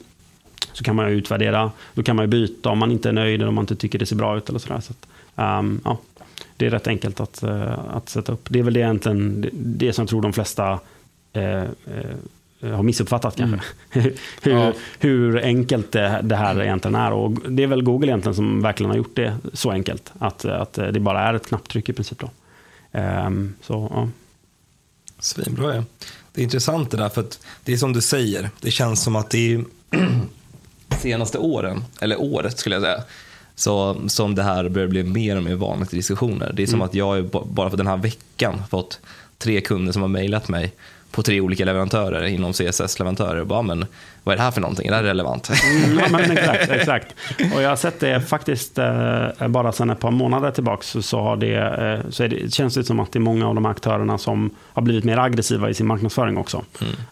[0.73, 1.71] Så kan man utvärdera.
[1.93, 4.05] Då kan man byta om man inte är nöjd eller om man inte tycker det
[4.05, 4.49] ser bra ut.
[4.49, 4.79] Eller sådär.
[4.79, 5.97] Så att, ehm, ja,
[6.57, 7.43] det är rätt enkelt att,
[7.87, 8.45] att sätta upp.
[8.49, 10.79] Det är väl det, egentligen, det som jag tror de flesta
[11.37, 11.63] Eh,
[12.61, 13.59] har missuppfattat kanske.
[13.91, 14.11] Mm.
[14.41, 14.73] hur, ja.
[14.99, 17.11] hur, enkelt det, det, här egentligen är.
[17.11, 20.11] Och det är väl Google egentligen som verkligen har gjort det så enkelt.
[20.19, 22.19] Att, att det bara är ett knapptryck i princip.
[22.19, 22.29] Då.
[22.99, 24.09] Um, så, ja.
[25.19, 25.83] Svinbra ja.
[26.31, 28.49] Det är intressant det där för att det är som du säger.
[28.61, 29.65] Det känns som att det är
[30.99, 33.03] senaste åren, eller året skulle jag säga,
[33.55, 36.51] så, som det här börjar bli mer och mer vanligt i diskussioner.
[36.53, 36.85] Det är som mm.
[36.85, 38.99] att jag bara för den här veckan fått
[39.37, 40.73] tre kunder som har mejlat mig
[41.11, 43.43] på tre olika leverantörer inom CSS-leverantörer.
[43.43, 43.85] Bara, men
[44.27, 44.87] vad är det här för någonting?
[44.87, 45.49] Är det här relevant?
[45.67, 47.15] Mm, ja, men exakt, exakt.
[47.55, 51.19] Och jag har sett det faktiskt eh, bara sedan ett par månader tillbaka så, så,
[51.19, 54.17] har det, eh, så det, känns det som att det är många av de aktörerna
[54.17, 56.63] som har blivit mer aggressiva i sin marknadsföring också.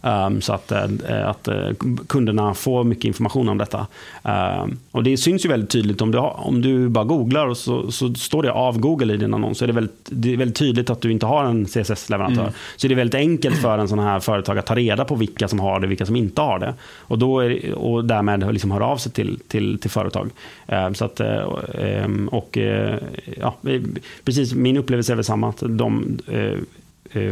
[0.02, 0.26] Mm.
[0.26, 0.84] Um, så att, eh,
[1.26, 1.70] att eh,
[2.08, 3.88] kunderna får mycket information om detta.
[4.24, 7.92] Um, och det syns ju väldigt tydligt om du, om du bara googlar och så,
[7.92, 9.58] så står det av Google i din annons.
[9.58, 12.42] Så är det, väldigt, det är väldigt tydligt att du inte har en CSS-leverantör.
[12.42, 12.54] Mm.
[12.76, 15.48] Så det är väldigt enkelt för en sån här företag att ta reda på vilka
[15.48, 16.74] som har det och vilka som inte har det.
[17.08, 20.30] Och, då är, och därmed liksom hör av sig till, till, till företag.
[20.68, 23.00] Ehm, så att, eh, ehm, och, eh,
[23.38, 23.56] ja,
[24.24, 25.50] precis, min upplevelse är väl samma.
[25.50, 26.60] Att de eh,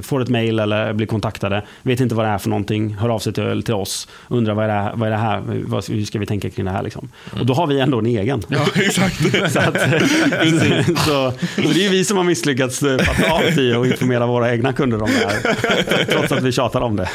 [0.02, 3.20] får ett mail eller blir kontaktade, vet inte vad det är för någonting, hör av
[3.20, 6.06] sig till, till oss, undrar vad är det här, vad är det här vad, hur
[6.06, 6.84] ska vi tänka kring det här?
[6.84, 7.10] Liksom.
[7.32, 7.42] Mm.
[7.42, 8.44] Och då har vi ändå en egen.
[8.48, 9.16] Ja, exakt.
[9.52, 9.82] så, att,
[11.06, 14.74] så, så, det är vi som har misslyckats fatta av i och informera våra egna
[14.74, 16.06] kunder om det här.
[16.06, 17.10] Trots att vi tjatar om det.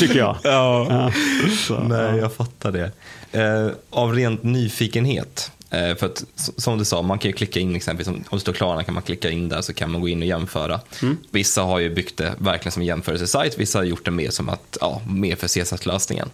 [0.00, 0.36] Tycker jag.
[0.42, 0.86] Ja.
[0.90, 1.12] ja
[1.56, 2.16] så, Nej, ja.
[2.16, 2.90] jag fattar det.
[3.32, 6.24] Eh, av rent nyfikenhet, Eh, för att
[6.56, 9.02] som du sa, man kan ju klicka in exempelvis, om det står Klarna kan man
[9.02, 10.80] klicka in där så kan man gå in och jämföra.
[11.02, 11.16] Mm.
[11.30, 14.76] Vissa har ju byggt det verkligen som jämförelsesajt, vissa har gjort det mer som att,
[14.80, 16.30] ja, mer för CSS-lösningen.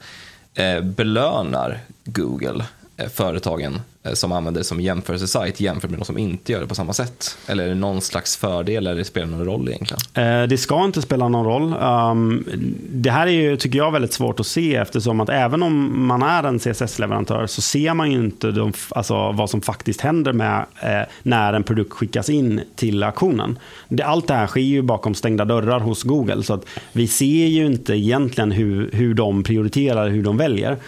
[0.55, 2.65] Eh, belönar Google
[2.97, 6.61] Eh, företagen eh, Eh, som använder det som jämförelsesajt jämfört med de som inte gör
[6.61, 7.39] det på samma sätt?
[7.47, 10.01] Eller är det någon slags fördel eller spelar det någon roll egentligen?
[10.15, 11.75] Eh, det ska inte spela någon roll.
[11.83, 12.45] Um,
[12.91, 16.23] det här är ju, tycker jag, väldigt svårt att se eftersom att även om man
[16.23, 20.67] är en CSS-leverantör så ser man ju inte de, alltså, vad som faktiskt händer med
[20.81, 23.59] eh, när en produkt skickas in till auktionen.
[24.05, 27.67] allt det här sker ju bakom stängda dörrar hos Google så att vi ser ju
[27.67, 30.79] inte egentligen hur, hur de prioriterar, hur de väljer.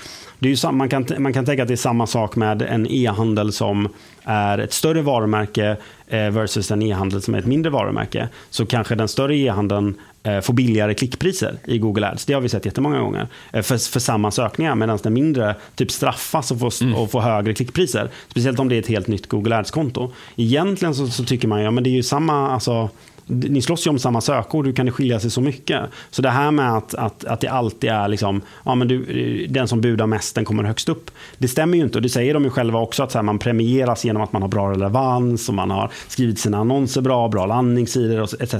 [0.44, 2.86] Det är ju, man, kan, man kan tänka att det är samma sak med en
[2.90, 3.88] e-handel som
[4.22, 5.76] är ett större varumärke
[6.06, 8.28] eh, versus en e-handel som är ett mindre varumärke.
[8.50, 12.24] Så kanske den större e-handeln eh, får billigare klickpriser i Google Ads.
[12.24, 13.28] Det har vi sett jättemånga gånger.
[13.52, 14.74] Eh, för, för samma sökningar.
[14.74, 16.94] Medan den mindre typ straffas och får, mm.
[16.94, 18.10] och får högre klickpriser.
[18.28, 20.12] Speciellt om det är ett helt nytt Google Ads-konto.
[20.36, 22.50] Egentligen så, så tycker man ja, men det är ju samma...
[22.50, 22.90] Alltså,
[23.26, 25.80] ni slåss ju om samma sökord, hur kan det skilja sig så mycket?
[26.10, 29.68] Så det här med att, att, att det alltid är liksom, ja, men du, den
[29.68, 31.10] som budar mest, den kommer högst upp.
[31.38, 33.38] Det stämmer ju inte och det säger de ju själva också, att så här, man
[33.38, 37.46] premieras genom att man har bra relevans och man har skrivit sina annonser bra, bra
[37.46, 38.54] landningssidor etc.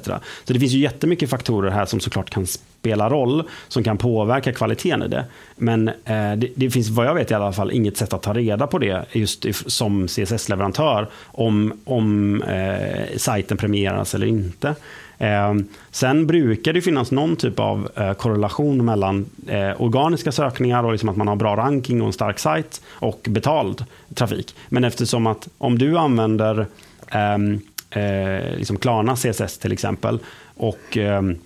[0.44, 2.46] Så det finns ju jättemycket faktorer här som såklart kan
[2.84, 5.24] spelar roll som kan påverka kvaliteten i det.
[5.56, 8.32] Men eh, det, det, finns vad jag vet i alla fall inget sätt att ta
[8.32, 14.74] reda på det just som CSS-leverantör om, om eh, sajten premieras eller inte.
[15.18, 15.54] Eh,
[15.90, 21.08] sen brukar det finnas någon typ av eh, korrelation mellan eh, organiska sökningar och liksom
[21.08, 24.54] att man har bra ranking och en stark sajt och betald trafik.
[24.68, 26.66] Men eftersom att om du använder
[27.10, 30.18] ehm, eh, liksom Klarna CSS till exempel
[30.56, 31.38] och ehm,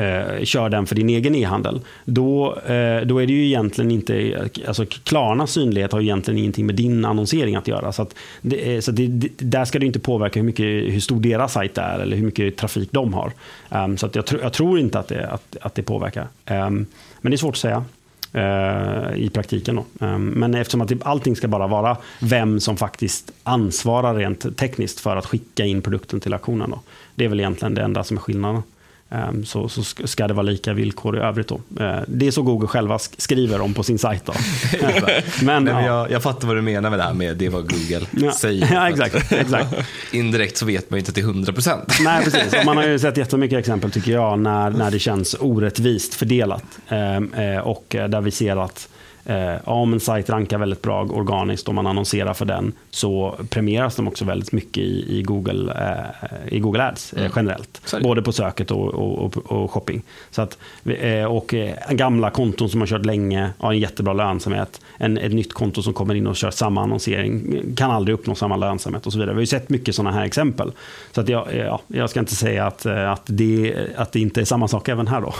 [0.00, 4.48] eh, kör den för din egen e-handel, då, eh, då är det ju egentligen inte,
[4.68, 7.92] alltså Klarnas synlighet har ju egentligen ingenting med din annonsering att göra.
[7.92, 9.08] Så, att det, eh, så det,
[9.38, 12.56] där ska det inte påverka hur, mycket, hur stor deras sajt är eller hur mycket
[12.56, 13.32] trafik de har.
[13.68, 16.28] Um, så att jag, tr jag, tror inte att det, att, att det påverkar.
[16.50, 16.86] Um,
[17.20, 17.84] men det är svårt att säga.
[18.34, 19.76] Uh, i praktiken.
[19.76, 20.06] Då.
[20.06, 25.16] Um, men eftersom att allting ska bara vara vem som faktiskt ansvarar rent tekniskt för
[25.16, 26.70] att skicka in produkten till auktionen.
[26.70, 26.80] Då.
[27.14, 28.62] Det är väl egentligen det enda som är skillnaden.
[29.10, 31.48] Ehm, så, så ska det vara lika villkor i övrigt.
[31.48, 31.60] Då.
[31.80, 34.26] Ehm, det är så Google själva skriver om på sin sajt.
[34.26, 34.32] Då.
[35.42, 38.06] men, Nej, jag, jag, fattar vad du menar med det här med det vad Google
[38.10, 38.32] ja.
[38.32, 38.68] säger.
[38.72, 39.74] Ja, exakt, exakt.
[40.12, 41.98] Indirekt så vet man ju inte till 100 procent.
[42.00, 42.54] Nej, precis.
[42.58, 46.64] Och man har ju sett jättemycket exempel tycker jag när, när det känns orättvist fördelat.
[46.88, 48.88] Ehm, eh, och där vi ser att
[49.24, 53.96] Eh, om en sajt rankar väldigt bra organiskt och man annonserar för den så premieras
[53.96, 57.32] de också väldigt mycket i, i, Google, eh, i Google Ads eh, mm.
[57.36, 57.80] generellt.
[57.84, 58.02] Sorry.
[58.02, 60.02] Både på söket och, och, och, shopping.
[60.30, 64.80] Så att, eh, och eh, gamla konton som har kört länge har en jättebra lönsamhet.
[64.98, 68.56] En, ett nytt konto som kommer in och kör samma annonsering kan aldrig uppnå samma
[68.56, 69.34] lönsamhet och så vidare.
[69.34, 70.72] Vi har ju sett mycket sådana här exempel.
[71.12, 74.40] Så att jag, ja, jag ska inte säga att, eh, att, det, att det inte
[74.40, 75.34] är samma sak även här då.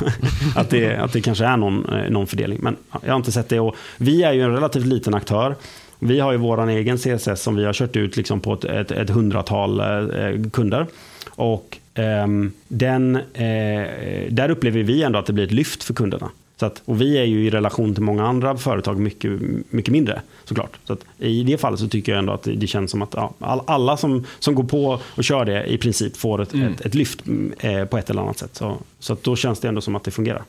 [0.60, 2.58] att, det, att det kanske är någon, någon fördelning.
[2.62, 3.69] Men jag har inte sett det.
[3.70, 5.54] Och vi är ju en relativt liten aktör.
[5.98, 8.90] Vi har ju vår egen CSS som vi har kört ut liksom på ett, ett,
[8.90, 10.86] ett hundratal eh, kunder.
[11.30, 12.26] Och eh,
[12.68, 13.86] den, eh,
[14.30, 16.30] där upplever vi ändå att det blir ett lyft för kunderna.
[16.60, 20.20] Så att, och vi är ju i relation till många andra företag mycket, mycket mindre
[20.44, 20.78] såklart.
[20.84, 23.34] Så att, I det fallet så tycker jag ändå att det känns som att ja,
[23.66, 26.72] alla som, som går på och kör det i princip får ett, mm.
[26.72, 27.22] ett, ett, lyft
[27.58, 28.54] eh, på ett eller annat sätt.
[28.54, 30.42] Så, så då känns det ändå som att det fungerar.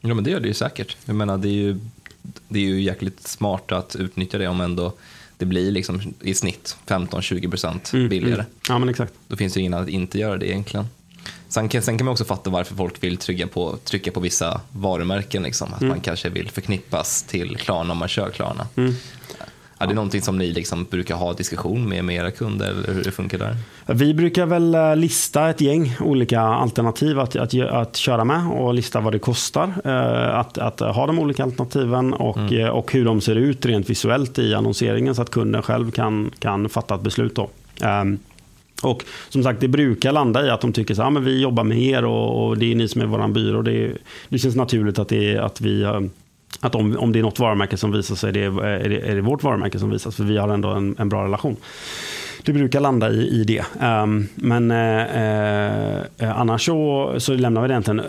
[0.00, 0.96] Ja men det gör det ju säkert.
[1.04, 1.78] Jag menar det är ju
[2.48, 4.92] det är ju jäkligt smart att utnyttja det om ändå
[5.38, 8.40] det blir liksom i snitt 15-20% mm, billigare.
[8.40, 8.52] Mm.
[8.68, 9.12] Ja, men exakt.
[9.28, 10.86] Då finns det ingen att inte göra det egentligen.
[11.48, 14.60] Sen kan, sen kan man också fatta varför folk vill trycka på, trycka på vissa
[14.72, 15.42] varumärken.
[15.42, 15.74] Liksom.
[15.74, 15.88] Att mm.
[15.88, 18.66] man kanske vill förknippas till Klarna om man kör Klarna.
[19.78, 23.04] Är det någonting som ni liksom brukar ha diskussion med med era kunder eller hur
[23.04, 23.56] det funkar där?
[23.86, 28.74] Vi brukar väl eh, lista ett gäng olika alternativ att, att, att köra med och
[28.74, 32.60] lista vad det kostar eh, att, att ha de olika alternativen och, mm.
[32.60, 36.30] Eh, och hur de ser ut rent visuellt i annonseringen så att kunden själv kan,
[36.38, 37.34] kan fatta ett beslut.
[37.34, 37.50] Då.
[37.82, 38.18] Um,
[38.82, 41.64] och som sagt, det brukar landa i att de tycker så här, men vi jobbar
[41.64, 43.62] med er och, och det är ni som är vår byrå.
[43.62, 43.92] Det,
[44.28, 45.84] det känns naturligt att, det, att vi
[46.60, 49.00] att om, om det är något varumärke som visar sig, det är, eh, är, det,
[49.00, 51.56] är det vårt varumärke som visas, för vi har ändå en, en bra relation.
[52.42, 53.64] Det brukar landa i, i det.
[53.86, 58.00] Um, men uh, uh, annars så, så lämnar vi det egentligen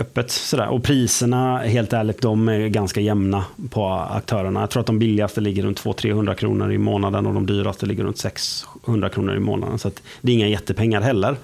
[0.00, 0.30] öppet.
[0.30, 0.68] Sådär.
[0.68, 4.60] Och priserna, helt ärligt, de är ganska jämna på aktörerna.
[4.60, 8.04] Jag tror att de billigaste ligger runt 200-300 kronor i månaden och de dyraste ligger
[8.04, 9.78] runt 600 kronor i månaden.
[9.78, 11.36] Så det är inga jättepengar heller.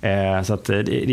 [0.00, 1.04] Eh, så att eh, det,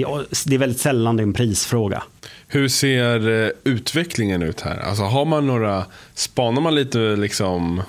[0.46, 2.04] det, är väldigt sällan det är en prisfråga.
[2.48, 4.80] Hur ser eh, utvecklingen ut här?
[4.80, 7.82] Alltså har man några, spanar man lite liksom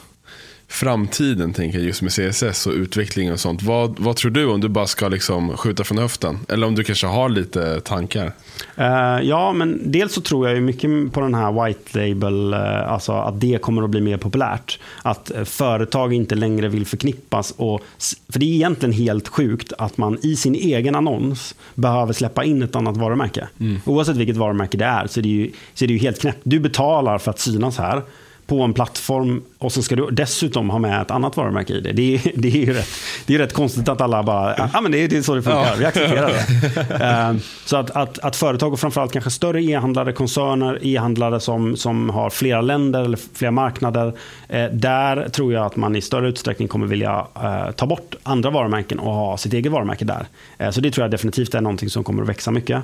[0.69, 3.63] framtiden tänker jag just med CSS och utveckling och sånt.
[3.63, 6.39] Vad, vad tror du om du bara ska liksom skjuta från höften?
[6.49, 8.33] Eller om du kanske har lite tankar?
[8.79, 12.93] Uh, ja, men dels så tror jag ju mycket på den här white label, uh,
[12.93, 14.79] alltså att det kommer att bli mer populärt.
[15.03, 17.55] Att uh, företag inte längre vill förknippas.
[17.57, 17.81] Och,
[18.29, 22.63] för det är egentligen helt sjukt att man i sin egen annons behöver släppa in
[22.63, 23.49] ett annat varumärke.
[23.61, 23.81] Mm.
[23.85, 26.41] Oavsett vilket varumärke det är så är det ju, så är det ju helt knäppt.
[26.43, 28.03] Du betalar för att synas här
[28.47, 31.93] på en plattform och så ska du dessutom ha med ett annat varumärke i det.
[31.93, 32.89] Det är, det är ju rätt,
[33.27, 35.35] det är rätt konstigt att alla bara, ja ah, men det är, det är så
[35.35, 35.75] det funkar, ja.
[35.79, 37.33] vi accepterar det.
[37.33, 42.11] uh, så att, att, att företag och framförallt kanske större e-handlare, koncerner, e-handlare som, som
[42.11, 44.07] har flera länder eller flera marknader.
[44.07, 48.51] Uh, där tror jag att man i större utsträckning kommer vilja uh, ta bort andra
[48.51, 50.27] varumärken och ha sitt eget varumärke där.
[50.71, 52.83] så det tror jag definitivt är någonting som kommer att växa mycket.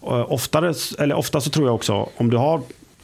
[0.00, 2.60] oftare, eller ofta så tror jag också, om du har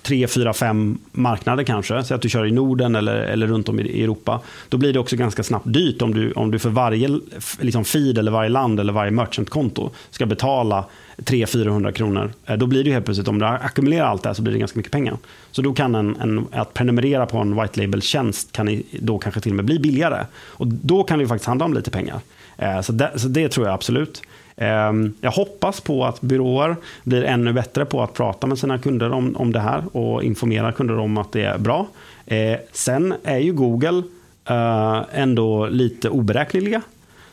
[0.06, 2.04] tre, fyra, fem marknader kanske.
[2.04, 4.40] Så att du kör i Norden eller, eller runt om i Europa.
[4.68, 7.20] Då blir det också ganska snabbt dyrt om du, om du för varje
[7.60, 10.84] liksom feed eller varje land eller varje merchantkonto ska betala
[11.16, 12.32] 300-400 kronor.
[12.46, 14.58] Eh, då blir det helt plötsligt, om du ackumulerar allt det här så blir det
[14.58, 15.16] ganska mycket pengar.
[15.50, 19.52] Så då kan en, en att prenumerera på en white label-tjänst kan då kanske till
[19.52, 20.26] och med bli billigare.
[20.34, 22.20] Och då kan det faktiskt handla om lite pengar.
[22.56, 24.22] Eh, så det, så det tror jag absolut.
[24.56, 29.12] Ehm, jag hoppas på att byråer blir ännu bättre på att prata med sina kunder
[29.12, 31.86] om, om det här och informera kunder om att det är bra.
[32.26, 34.02] Eh, sen är ju Google
[34.48, 36.82] eh, ändå lite oberäkneliga.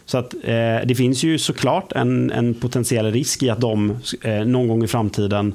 [0.05, 3.97] Så att, eh, det finns ju såklart en, en potentiell risk i att de
[4.45, 5.53] någon gång i framtiden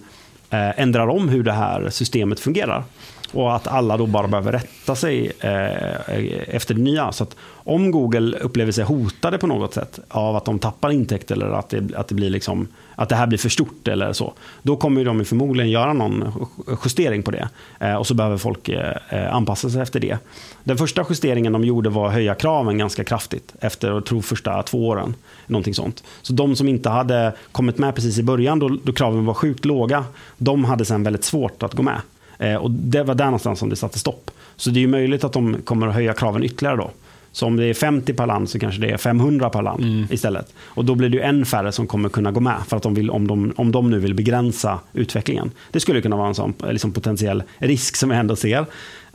[0.51, 2.85] ändrar om hur det här systemet fungerar.
[3.33, 7.13] Och att alla då bara behöver rätta sig eh, efter det nya.
[7.13, 11.35] Så att om Google upplever sig hotade på något sätt av att de tappar intäkter
[11.35, 14.33] eller att det, att det, blir liksom, att det här blir för stort eller så.
[14.63, 16.47] Då kommer de förmodligen göra någon
[16.85, 17.49] justering på det.
[17.81, 20.19] Eh, och så behöver folk eh, anpassa sig efter det.
[20.65, 24.63] Den första justeringen de gjorde var att höja kraven ganska kraftigt efter, jag tror, första
[24.63, 25.15] två åren.
[25.47, 26.05] Någonting sånt.
[26.23, 29.65] Så de som inte hade kommit med precis i början, då, då kraven var sjukt
[29.65, 30.05] låga,
[30.37, 32.01] de hade sen väldigt svårt att gå med.
[32.39, 34.31] Eh, och det var där någonstans som det satte stopp.
[34.57, 36.91] Så det är möjligt att de kommer att höja kraven ytterligare då.
[37.33, 40.07] Så om det är 50 per land så kanske det är 500 per land mm.
[40.11, 40.55] istället.
[40.61, 42.57] Och då blir det ju än färre som kommer kunna gå med.
[42.69, 45.51] För att de vill, om, de, om de nu vill begränsa utvecklingen.
[45.71, 48.59] Det skulle kunna vara en sån liksom potentiell risk som jag ändå ser.
[48.61, 48.67] Uh,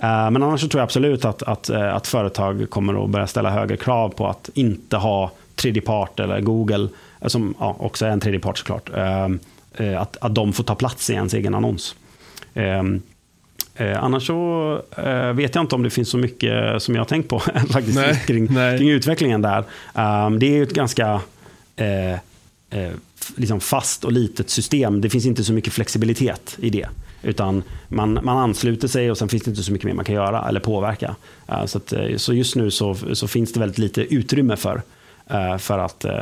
[0.01, 3.78] men annars tror jag absolut att, att, uh, att företag kommer att börja ställa högre
[3.78, 6.88] krav på att inte ha tredjepart eller Google,
[7.26, 8.89] som ja, också är en tredjepart såklart.
[8.89, 11.95] Uh, att, att de får ta plats i ens egen annons.
[13.76, 17.05] Eh, annars så eh, vet jag inte om det finns så mycket som jag har
[17.05, 18.78] tänkt på faktiskt, nej, kring, nej.
[18.78, 19.63] kring, utvecklingen där.
[19.93, 21.21] Um, det är ett ganska
[21.76, 22.13] eh,
[22.69, 22.91] eh,
[23.36, 25.01] liksom fast och litet system.
[25.01, 26.88] Det finns inte så mycket flexibilitet i det.
[27.21, 30.15] Utan man, man ansluter sig och sen finns det inte så mycket mer man kan
[30.15, 31.15] göra eller påverka.
[31.51, 34.82] Uh, så, att, eh, så just nu så, så finns det väldigt lite utrymme för
[35.59, 36.13] för att eh,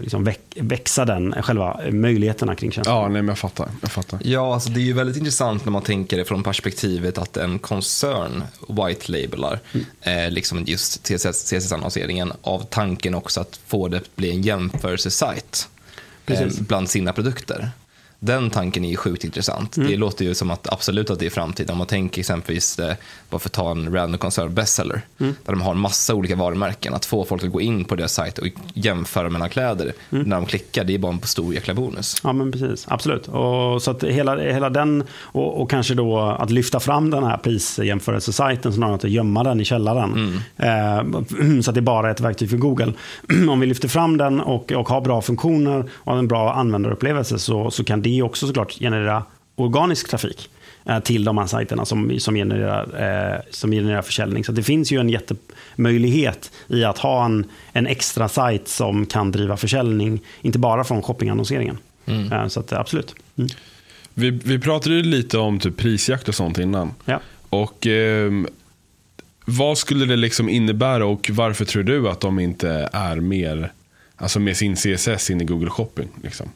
[0.00, 2.94] liksom växa den, själva möjligheterna kring tjänsten.
[2.94, 3.68] Ja, nej, men jag fattar.
[3.80, 4.18] Jag fattar.
[4.22, 7.58] Ja, alltså det är ju väldigt intressant när man tänker det från perspektivet att en
[7.58, 9.86] koncern white labelar mm.
[10.00, 15.68] eh, liksom just CSS-annonseringen av tanken också att få det att bli en jämförelsesajt
[16.26, 17.70] eh, bland sina produkter.
[18.24, 19.76] Den tanken är ju sjukt intressant.
[19.76, 19.90] Mm.
[19.90, 21.72] Det låter ju som att absolut att det är framtiden.
[21.72, 22.94] Om man tänker exempelvis, eh,
[23.30, 25.34] bara för att ta en random koncern bestseller, mm.
[25.44, 26.94] där de har en massa olika varumärken.
[26.94, 30.28] Att få folk att gå in på deras sajt och jämföra mellan kläder mm.
[30.28, 32.20] när de klickar, det är bara en stor jäkla bonus.
[32.24, 32.86] Ja, men precis.
[32.88, 33.28] Absolut.
[33.28, 37.36] Och, så att hela, hela den, och, och kanske då att lyfta fram den här
[37.36, 40.40] prisjämförelsesajten snarare än att gömma den i källaren.
[40.58, 41.14] Mm.
[41.56, 42.92] Eh, så att det bara är ett verktyg för Google.
[43.50, 47.70] Om vi lyfter fram den och, och har bra funktioner och en bra användarupplevelse så,
[47.70, 49.24] så kan det det också såklart generera
[49.56, 50.48] organisk trafik
[50.84, 52.82] eh, till de här sajterna som, som, genererar,
[53.34, 54.44] eh, som genererar försäljning.
[54.44, 59.32] Så det finns ju en jättemöjlighet i att ha en, en extra sajt som kan
[59.32, 61.78] driva försäljning, inte bara från shoppingannonseringen.
[62.06, 62.32] Mm.
[62.32, 63.14] Eh, så att, absolut.
[63.36, 63.50] Mm.
[64.14, 66.94] Vi, vi pratade lite om typ prisjakt och sånt innan.
[67.04, 67.20] Ja.
[67.50, 68.32] Och eh,
[69.44, 73.72] Vad skulle det liksom innebära och varför tror du att de inte är mer,
[74.16, 76.08] alltså med sin CSS in i Google Shopping?
[76.22, 76.48] Liksom?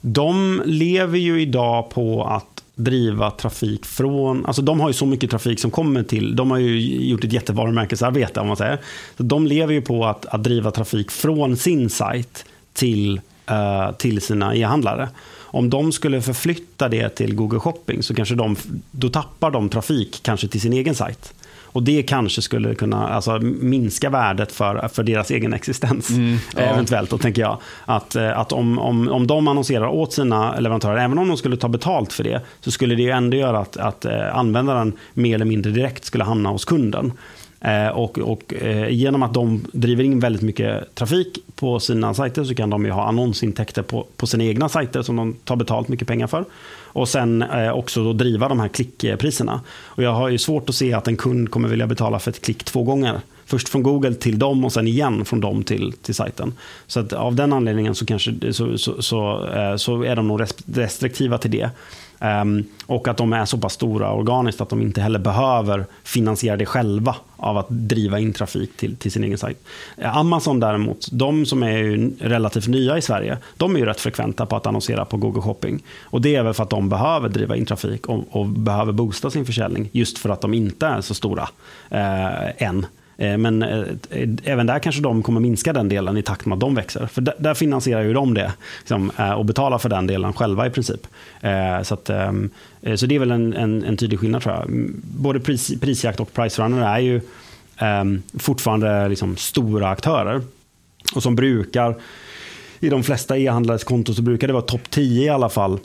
[0.00, 5.30] De lever ju idag på att driva trafik från, alltså de har ju så mycket
[5.30, 8.78] trafik som kommer till, de har ju gjort ett jättevarumärkesarbete om man säger.
[9.16, 13.20] Så de lever ju på att, att driva trafik från sin sajt till,
[13.50, 15.08] uh, till sina e-handlare.
[15.52, 18.56] Om de skulle förflytta det till Google Shopping så kanske de,
[18.90, 21.34] då tappar de trafik kanske till sin egen sajt.
[21.72, 26.10] Och det kanske skulle kunna alltså, minska värdet för, för deras egen existens.
[26.10, 26.60] Mm, ja.
[26.60, 27.58] Eventuellt, då tänker jag.
[27.84, 31.56] Att, eh, att om, om, om de annonserar åt sina leverantörer, även om de skulle
[31.56, 35.44] ta betalt för det, så skulle det ändå göra att, att eh, användaren mer eller
[35.44, 37.12] mindre direkt skulle hamna hos kunden.
[37.60, 42.44] Eh, och, och eh, genom att de driver in väldigt mycket trafik på sina sajter
[42.44, 45.88] så kan de ju ha annonsintäkter på, på sina egna sajter som de tar betalt
[45.88, 46.44] mycket pengar för.
[46.92, 49.60] Och sen eh, också då driva de här klickpriserna.
[49.70, 52.40] Och jag har ju svårt att se att en kund kommer vilja betala för ett
[52.40, 53.20] klick två gånger.
[53.46, 56.52] Först från Google till dem och sen igen från dem till, till sajten.
[56.86, 59.48] Så att av den anledningen så, kanske, så, så, så,
[59.78, 61.70] så är de nog restriktiva till det.
[62.22, 66.56] Um, och att de är så pass stora organiskt att de inte heller behöver finansiera
[66.56, 69.58] det själva av att driva in trafik till, till sin egen sajt.
[69.96, 74.46] Eh, Amazon däremot, de som är relativt nya i Sverige, de är ju rätt frekventa
[74.46, 75.82] på att annonsera på Google Shopping.
[76.02, 79.30] Och det är väl för att de behöver driva in trafik och, och behöver boosta
[79.30, 81.48] sin försäljning just för att de inte är så stora
[81.90, 82.86] eh, än.
[83.20, 83.84] Eh, men eh,
[84.44, 87.06] även där kanske de kommer minska den delen i takt med att de växer.
[87.06, 90.70] För där finansierar ju de det liksom, eh, och betalar för den delen själva i
[90.70, 91.06] princip.
[91.82, 92.10] Så, att,
[92.96, 94.64] så det är väl en, en, en tydlig skillnad tror jag.
[94.64, 97.20] Mm, både pris, prisjakt och pricerunner är ju
[97.76, 100.42] ehm, fortfarande liksom stora aktörer.
[101.14, 101.94] Och som brukar,
[102.80, 105.78] i de flesta e-handlares konton så brukar det vara topp 10 i alla fall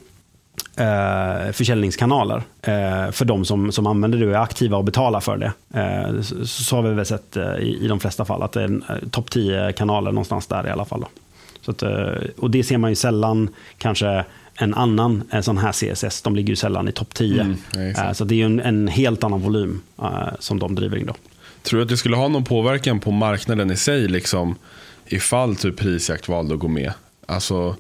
[0.75, 5.37] eh, försäljningskanaler eh, för de som, som använder det och är aktiva och betalar för
[5.37, 5.79] det.
[5.79, 8.61] Eh, så, så har vi väl sett eh, i, i de flesta fall att det
[8.61, 11.01] är en, eh, topp 10 kanaler någonstans där i alla fall.
[11.01, 11.07] Då.
[11.61, 15.71] Så att, eh, och det ser man ju sällan kanske en annan en sån här
[15.71, 16.21] CSS.
[16.21, 17.41] De ligger ju sällan i topp 10.
[17.41, 17.95] Mm.
[17.95, 19.81] Eh, så det är ju en, en helt annan volym
[20.39, 21.05] som de driver in.
[21.05, 21.15] Då.
[21.63, 24.55] Tror du att det skulle ha någon påverkan på marknaden i sig, liksom,
[25.05, 26.93] ifall typ prisjakt valde att gå med?
[27.25, 27.75] Alltså,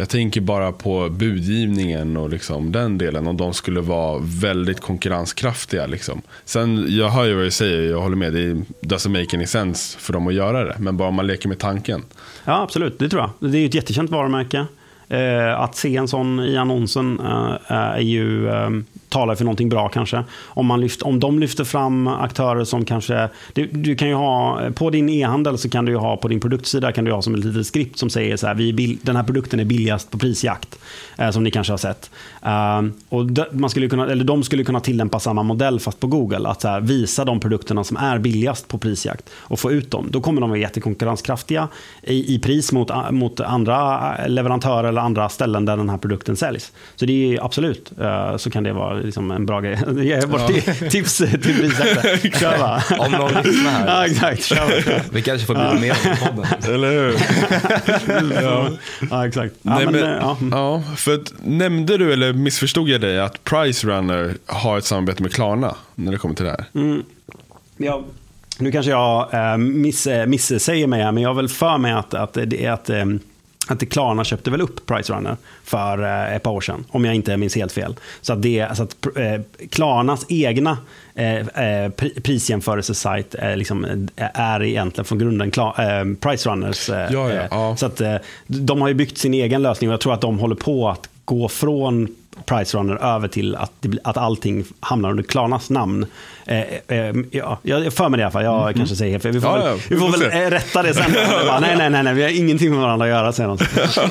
[0.00, 3.26] jag tänker bara på budgivningen och liksom den delen.
[3.26, 5.86] Om de skulle vara väldigt konkurrenskraftiga.
[5.86, 6.22] Liksom.
[6.44, 8.32] Sen, jag hör ju vad du säger, jag håller med.
[8.32, 10.76] Det doesn't make any sense för dem att göra det.
[10.78, 12.04] Men bara om man leker med tanken.
[12.44, 12.98] Ja, absolut.
[12.98, 13.50] Det tror jag.
[13.50, 14.66] Det är ju ett jättekänt varumärke.
[15.08, 18.70] Eh, att se en sån i annonsen eh, är ju, eh,
[19.08, 20.24] talar för någonting bra kanske.
[20.46, 23.28] Om, man lyft, om de lyfter fram aktörer som kanske...
[23.52, 26.40] Du, du kan ju ha, på din e-handel så kan du ju ha på din
[26.40, 29.16] produktsida kan du ha som ett litet skript som säger så här, vi bill, den
[29.16, 30.78] här produkten är billigast på prisjakt.
[31.18, 32.10] Eh, som ni kanske har sett.
[32.42, 36.06] Eh, och de, man skulle kunna, eller de skulle kunna tillämpa samma modell fast på
[36.06, 36.48] Google.
[36.48, 40.08] Att så här, visa de produkterna som är billigast på prisjakt och få ut dem.
[40.10, 41.68] Då kommer de vara jättekonkurrenskraftiga
[42.02, 46.36] i, i pris mot, mot andra eh, leverantörer eller andra ställen där den här produkten
[46.36, 46.72] säljs.
[46.96, 49.78] Så det är absolut, uh, så kan det vara liksom en bra grej.
[49.96, 50.88] Ger bort Ja.
[50.90, 52.30] tips till prisjakten.
[52.40, 52.82] Kör bara.
[53.06, 53.86] Om någon lyssnar här.
[53.86, 54.44] Ja, exakt.
[54.44, 55.02] Kör, kör.
[55.12, 56.74] Vi kanske får bjuda med på podden.
[56.74, 57.14] Eller hur?
[58.42, 58.68] ja.
[59.10, 59.54] Ja, exakt.
[59.62, 60.36] Ja, Nej, men, men, eh, ja.
[60.50, 65.22] ja, för att, nämnde du eller missförstod jag dig att Price Runner har ett samarbete
[65.22, 66.64] med Klarna när det kommer till det här?
[66.74, 67.02] Mm.
[67.76, 68.04] Ja,
[68.58, 71.92] nu kanske jag eh, miss, eh, missäger mig här, men jag har väl för mig
[71.92, 73.04] att, att, det, är att, eh,
[73.70, 77.14] att Klarna köpte väl upp Price Runner för eh, ett par år sedan, om jag
[77.14, 77.94] inte minns helt fel.
[78.20, 79.40] Så att, det, så att eh,
[79.70, 80.78] Klarnas egna
[81.14, 86.90] eh, pri- prisjämförelsesajt eh, liksom, är egentligen från grunden Klar, eh, Price Runners.
[86.90, 87.76] Eh, Ja, ja, ja.
[87.76, 88.00] Så att,
[88.46, 91.08] de har ju byggt sin egen lösning och jag tror att de håller på att
[91.24, 92.08] gå från
[92.46, 93.72] Price Runner över till att,
[94.04, 96.06] att allting hamnar under Klarnas namn.
[96.46, 96.60] Eh,
[96.98, 98.44] eh, ja, jag för mig det i alla fall.
[98.44, 99.32] Jag kanske säger fel.
[99.32, 100.42] Vi får Ja, väl, ja, vi får väl se.
[100.42, 101.12] eh, rätta det sen.
[101.46, 103.32] bara, nej, nej, nej, nej, vi har ingenting med varandra att göra.
[103.32, 103.58] Säger de.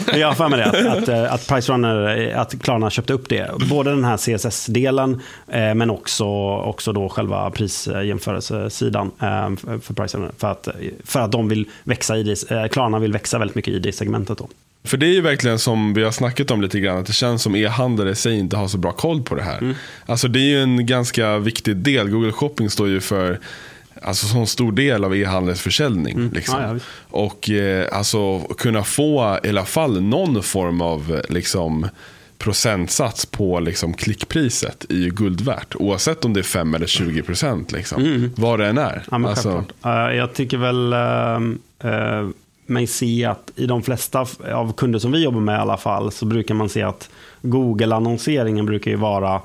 [0.11, 0.65] Men jag har för mig det.
[0.65, 3.51] Att, att, eh, att Price Runner, eh, att Klarna köpte upp det.
[3.69, 6.25] Både den här CSS-delen, eh, men också,
[6.57, 10.31] också då själva prisjämförelsesidan för för Price Runner.
[10.37, 10.67] För att,
[11.05, 12.69] för att de vill växa i det.
[12.71, 14.37] Klarna vill växa väldigt mycket i det segmentet.
[14.37, 14.47] Då.
[14.87, 17.43] För det är ju verkligen som vi har snackat om lite grann, att det känns
[17.43, 19.57] som e-handlare i sig inte har så bra koll på det här.
[19.57, 19.75] Mm.
[20.05, 22.09] Alltså det är ju en ganska viktig del.
[22.09, 23.39] Google Shopping står ju för
[24.01, 26.29] Alltså så en stor del av e-handelsförsäljning.
[26.33, 26.55] Liksom.
[26.55, 26.67] Mm.
[26.67, 26.85] Ja, ja, visst.
[27.09, 31.87] och eh, alltså kunna få i alla fall någon form av eh, liksom,
[32.37, 35.75] procentsats på liksom, klickpriset är ju guld värt.
[35.75, 37.71] Oavsett om det är 5 eller 20 procent.
[37.71, 38.31] Liksom.
[38.35, 39.03] Vad det än är.
[39.11, 39.23] Mm.
[39.23, 39.65] Ja, alltså.
[39.85, 42.29] Eh, jag tycker väl uh, uh,
[42.69, 46.11] mig se att i de flesta av kunder som vi jobbar med i alla fall
[46.11, 47.09] så brukar man se att
[47.41, 49.41] Google-annonseringen brukar ju vara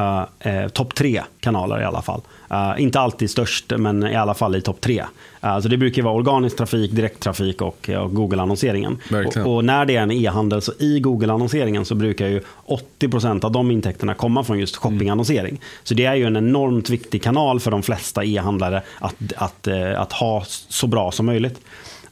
[0.00, 2.20] uh, eh, topp tre kanaler i alla fall.
[2.54, 5.04] Eh, inte alltid störst, men i alla fall i topp tre.
[5.40, 8.98] Eh, så det brukar ju vara organisk trafik, direkttrafik och, och Google-annonseringen.
[9.26, 12.40] Och, och när det är en e-handel, så i Google-annonseringen så brukar ju
[13.00, 15.60] 80% av de intäkterna komma från just shoppingannonsering.
[15.82, 20.00] Så det är ju en enormt viktig kanal för de flesta e-handlare att, att, eh,
[20.00, 21.60] att ha så bra som möjligt.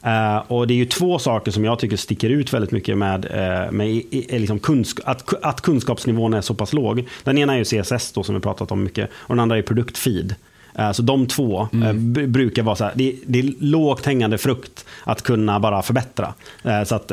[0.05, 3.25] Uh, och Det är ju två saker som jag tycker sticker ut väldigt mycket med,
[3.25, 7.07] uh, med i, i, eh, liksom kunsk att, att kunskapsnivån är så pass låg.
[7.23, 9.61] Den ena är ju CSS då, som vi pratat om mycket och den andra är
[9.61, 10.35] produktfeed.
[10.75, 14.37] Eh, Så de två eh, b- brukar vara så här, det, det är lågt hängande
[14.37, 16.33] frukt att kunna bara förbättra.
[16.63, 17.11] Eh, Så att,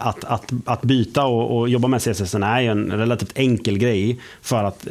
[0.00, 4.64] att, att, att byta och, och jobba med CSS är en relativt enkel grej för
[4.64, 4.86] att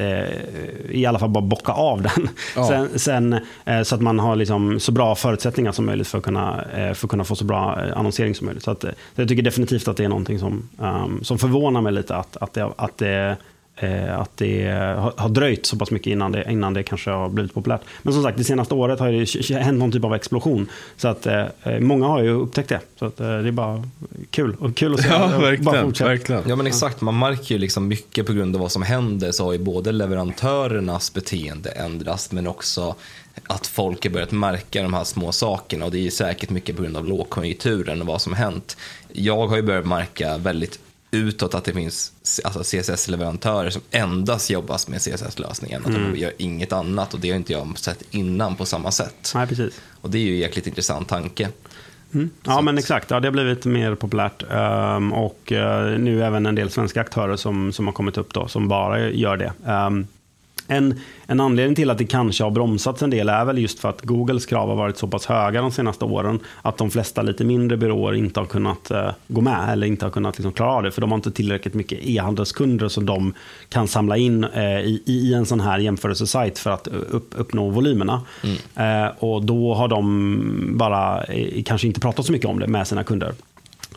[0.90, 2.30] i alla fall bara bocka av den.
[2.56, 2.68] Ja.
[2.68, 3.40] Sen, sen,
[3.86, 7.10] så att man har liksom så bra förutsättningar som möjligt för att kunna, för att
[7.10, 8.64] kunna få så bra annonsering som möjligt.
[8.64, 11.94] Så, att, så jag tycker definitivt att det är någonting som, ehm, som förvånar mig
[11.94, 12.16] lite.
[12.16, 13.38] Att, att, det, att, det,
[14.18, 14.68] att det
[14.98, 17.82] har, har dröjt så pass mycket innan det, innan det kanske har blivit populärt.
[18.02, 20.70] Men som sagt, det senaste året har det hänt någon typ av explosion.
[20.98, 21.46] Så att eh,
[21.80, 22.80] många har ju upptäckt det.
[23.00, 23.84] Så att, eh, det är bara
[24.32, 24.56] kul.
[24.60, 25.08] Och kul att se.
[25.10, 25.92] ja, Bara verkligen.
[25.92, 26.44] verkligen.
[26.48, 29.46] Ja men exakt, man märker ju liksom mycket på grund av vad som händer så
[29.46, 32.96] har ju både leverantörernas beteende ändrats men också
[33.48, 36.76] att folk har börjat märka de här små sakerna och det är ju säkert mycket
[36.76, 38.78] på grund av lågkonjunkturen och vad som hänt.
[39.14, 40.80] Jag har ju börjat märka väldigt
[41.12, 45.86] utåt att det finns alltså CSS-leverantörer som endast jobbar med CSS-lösningen.
[45.86, 49.32] Att de gör inget annat och det har inte jag sett innan på samma sätt.
[49.36, 49.82] Nej, precis.
[50.02, 51.50] Och det är ju en jäkligt intressant tanke.
[52.44, 53.12] Ja, men exakt.
[53.12, 54.44] Ja, det har blivit mer populärt.
[54.52, 58.48] Ehm, och eh, nu även en del svenska aktörer som, som har kommit upp då,
[58.48, 59.54] som bara gör det.
[59.66, 60.08] Ehm,
[60.72, 63.90] En, en anledning till att det kanske har bromsats en del är väl just för
[63.90, 67.44] att Googles krav har varit så pass höga de senaste åren att de flesta lite
[67.44, 70.84] mindre byråer inte har kunnat uh, gå med eller inte har kunnat liksom, klara av
[70.84, 70.92] det.
[70.92, 73.34] För de har inte tillräckligt mycket e-handelskunder som de
[73.70, 78.22] kan samla in uh, i, i, en sån här jämförelsesajt för att upp, uppnå volymerna.
[78.44, 79.06] Mm.
[79.06, 81.26] Uh, och då har de bara
[81.66, 83.34] kanske inte pratat så mycket om det med sina kunder.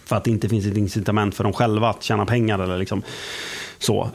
[0.04, 2.58] För att det inte finns ett incitament för dem själva att tjäna pengar.
[2.58, 3.02] Eller liksom
[3.78, 4.08] så.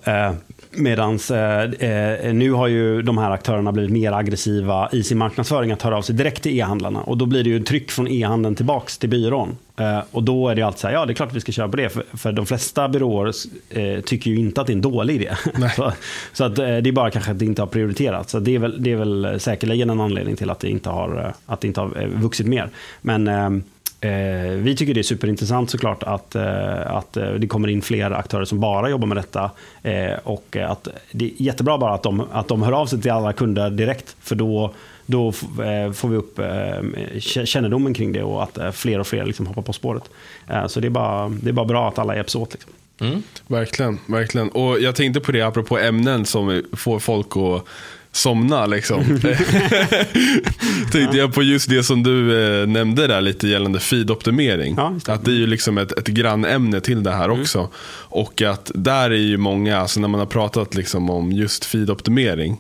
[0.72, 5.18] Eh, medans eh, eh, nu har ju de här aktörerna blivit mer aggressiva i sin
[5.18, 7.02] marknadsföring att höra av sig direkt till e-handlarna.
[7.02, 9.58] Och då blir det ju tryck från e-handeln tillbaks till byrån.
[9.78, 11.52] Eh, och då är det alltid så här, ja det är klart att vi ska
[11.52, 11.90] köra på det.
[11.90, 13.34] För, för de flesta byråer
[13.70, 15.36] eh, tycker ju inte att det är en dålig idé.
[15.76, 15.94] så,
[16.34, 18.32] så att, eh, det är bara kanske att det inte har prioriterats.
[18.32, 21.34] Så det är, väl, det är väl säkerligen en anledning till att det inte har,
[21.46, 22.70] att det inte har vuxit mer.
[23.02, 23.50] Men Eh,
[24.00, 28.46] vi tycker det är superintressant såklart att, eh, att eh, det kommer in fler aktörer
[28.46, 29.52] som bara jobbar med detta.
[29.84, 33.12] Eh, och att det är jättebra bara att de, att de hör av sig till
[33.12, 34.16] alla kunder direkt.
[34.20, 34.74] För då,
[35.06, 39.48] då eh, får vi upp eh, kännedomen kring det och att fler och fler liksom
[39.48, 40.04] hoppar på spåret.
[40.68, 42.54] så det är, bara, det är bara bra att alla hjälps åt.
[42.54, 42.72] Liksom.
[43.00, 43.24] Mm.
[43.48, 44.50] Verkligen, verkligen.
[44.50, 47.68] Och jag tänkte på det apropå ämnen som får folk att
[48.18, 49.04] somna liksom.
[50.92, 54.74] Tänkte jag på just det som du eh, nämnde där lite gällande feed-optimering.
[54.78, 57.42] Ja, att det är ju liksom ett, ett grannämne till det här mm.
[57.42, 57.70] också.
[58.10, 62.58] Och att där är ju många, alltså när man har pratat liksom om just feed-optimering.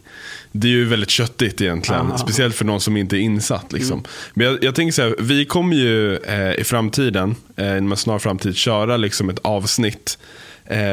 [0.51, 2.07] Det är ju väldigt köttigt egentligen.
[2.07, 2.17] Aha.
[2.17, 3.73] Speciellt för någon som inte är insatt.
[3.73, 3.93] Liksom.
[3.93, 4.09] Mm.
[4.33, 7.97] Men jag, jag, tänker så här, vi kommer ju eh, i framtiden, eh, inom en
[7.97, 10.17] snar framtid, köra liksom ett avsnitt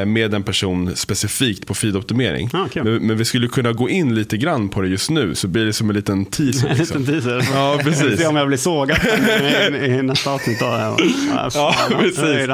[0.05, 2.49] med en person specifikt på feedoptimering.
[2.53, 2.83] Ah, okay.
[2.83, 5.65] men, men, vi skulle kunna gå in lite grann på det just nu så blir
[5.65, 6.75] det som en liten teaser.
[6.77, 6.97] Liksom.
[6.97, 7.47] en liten teaser.
[7.53, 8.19] Ja, precis.
[8.19, 8.97] Se om jag blir sågad
[9.73, 10.57] i, i nästa avsnitt.
[10.61, 10.97] Ja,
[11.53, 12.47] ja, precis.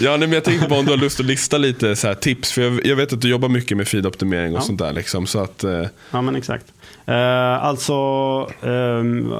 [0.00, 2.52] Ja, men jag tänkte bara om du har lust att lista lite så tips.
[2.52, 4.62] För jag, jag, vet att du jobbar mycket med feedoptimering och ja.
[4.62, 4.92] sånt där.
[4.92, 5.86] Liksom, så att, eh...
[6.10, 6.66] Ja, men exakt.
[7.08, 7.94] Eh, alltså,
[8.62, 9.32] ehm,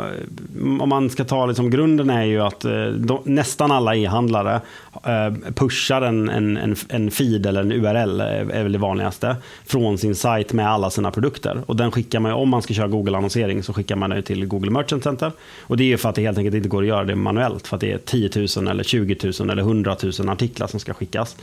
[0.81, 4.61] om man ska ta liksom, grunden är ju att eh, de, nästan alla e-handlare
[5.05, 9.37] eh, pushar en, en, en, en, feed eller en URL, eh, är väl det vanligaste,
[9.66, 11.62] från sin sajt med alla sina produkter.
[11.66, 14.71] Och den skickar man, om man ska köra Google-annonsering så skickar man den till Google
[14.71, 15.33] Merchant Center.
[15.61, 17.77] Och det är för att det helt enkelt inte går att göra det manuellt, för
[17.77, 21.37] att det är 10 000 eller 20 000 eller 100 000 artiklar som ska skickas.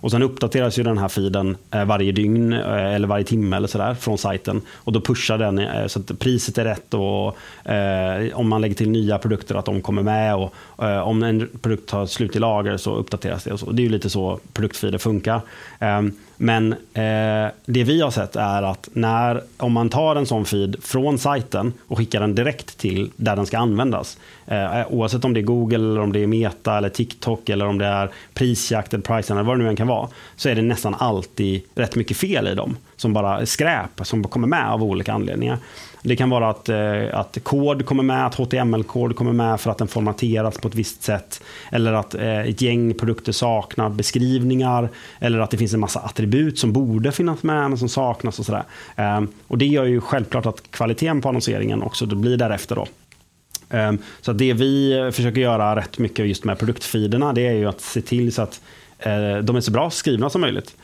[0.00, 3.68] Och sen uppdateras ju den här feeden eh, varje dygn eh, eller varje timme eller
[3.68, 4.62] sådär från sajten.
[4.74, 7.36] Och då pushar den eh, så att priset är rätt och
[8.34, 10.36] om man lägger till nya produkter att de kommer med.
[10.36, 10.54] Och
[11.04, 13.52] om en produkt tar slut i lager så uppdateras det.
[13.52, 13.70] Och så.
[13.70, 15.40] Det är ju lite så produktfeeder funkar.
[15.78, 20.44] Ehm, men eh, det vi har sett är att när, om man tar en sån
[20.44, 24.18] feed från sajten och skickar den direkt till där den ska användas.
[24.50, 27.78] Eh, oavsett om det är Google, eller om det är Meta, eller TikTok, eller om
[27.78, 30.08] det är prisjakt, eller price eller vad det nu än kan vara.
[30.36, 32.76] Så är det nästan alltid rätt mycket fel i dem.
[32.96, 35.58] Som bara skräp, som kommer med av olika anledningar.
[36.02, 39.78] Det kan vara att, eh, att kod kommer med, att HTML-kod kommer med för att
[39.78, 41.42] den formateras på ett visst sätt.
[41.72, 44.88] Eller att eh, ett gäng produkter saknar beskrivningar.
[45.18, 48.38] Eller att det finns en massa attribut som borde finnas med men som saknas.
[48.38, 48.64] och sådär.
[48.96, 52.74] Eh, och Det gör ju självklart att kvaliteten på annonseringen också blir därefter.
[52.76, 52.86] Då.
[53.70, 57.80] Ehm, så det vi försöker göra rätt mycket just med produktfeederna det är ju att
[57.80, 58.60] se till så att
[58.98, 60.76] eh, de är så bra skrivna som möjligt.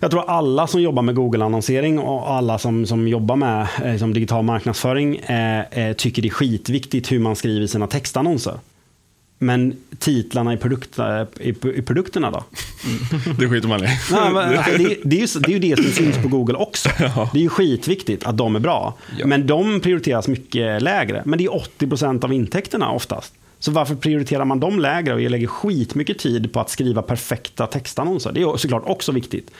[0.00, 4.14] Jag tror alla som jobbar med Google-annonsering och alla som, som jobbar med eh, liksom
[4.14, 8.58] digital marknadsföring eh, eh, tycker det är skitviktigt hur man skriver sina textannonser.
[9.44, 12.44] Men titlarna i, produkt, eh, i, i produkterna då?
[13.38, 13.86] Det skiter man i.
[14.12, 16.88] Nej, men, det, det, är ju, det är ju det som syns på Google också.
[16.98, 17.30] Ja.
[17.32, 18.94] Det är ju skitviktigt att de är bra.
[19.18, 19.26] Ja.
[19.26, 21.22] Men de prioriteras mycket lägre.
[21.24, 23.34] Men det är 80% av intäkterna oftast.
[23.58, 28.32] Så varför prioriterar man dem lägre och lägger skitmycket tid på att skriva perfekta textannonser?
[28.32, 29.50] Det är såklart också viktigt.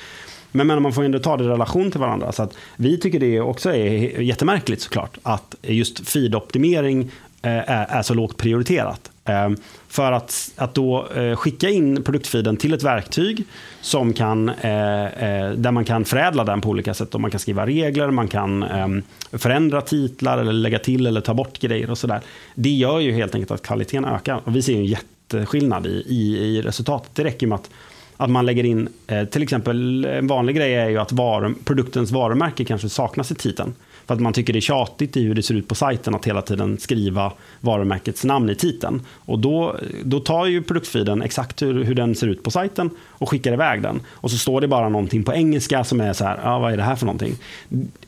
[0.53, 2.33] Men, men man får ändå ta det i relation till varandra.
[2.33, 5.19] Så att vi tycker det också är jättemärkligt såklart.
[5.23, 7.03] Att just feed-optimering
[7.43, 9.11] eh, är, är så lågt prioriterat.
[9.25, 9.57] Ehm,
[9.89, 13.45] för att, att då eh, skicka in produktfiden till ett verktyg
[13.81, 17.15] som kan, eh, eh, där man kan förädla den på olika sätt.
[17.15, 19.03] Och man kan skriva regler, man kan ehm,
[19.33, 22.21] förändra titlar eller lägga till eller ta bort grejer och sådär.
[22.55, 24.41] Det gör ju helt enkelt att kvaliteten ökar.
[24.45, 27.11] Och vi ser en jätteskillnad i, i, i resultatet.
[27.15, 27.71] Det räcker med att
[28.17, 32.11] att man lägger in, eh, till exempel en vanlig grej är ju att varum, produktens
[32.11, 33.75] varumärke kanske saknas i titeln.
[34.07, 36.25] För att man tycker det är tjatigt i hur det ser ut på sajten att
[36.25, 39.03] hela tiden skriva varumärkets namn i titeln.
[39.09, 43.31] Och då, då tar ju produktfiden exakt hur, hur den ser ut på sajten och
[43.31, 44.01] skickar iväg den.
[44.09, 46.77] Och så står det bara någonting på engelska som är så här, ja, vad är
[46.77, 47.35] det här för någonting?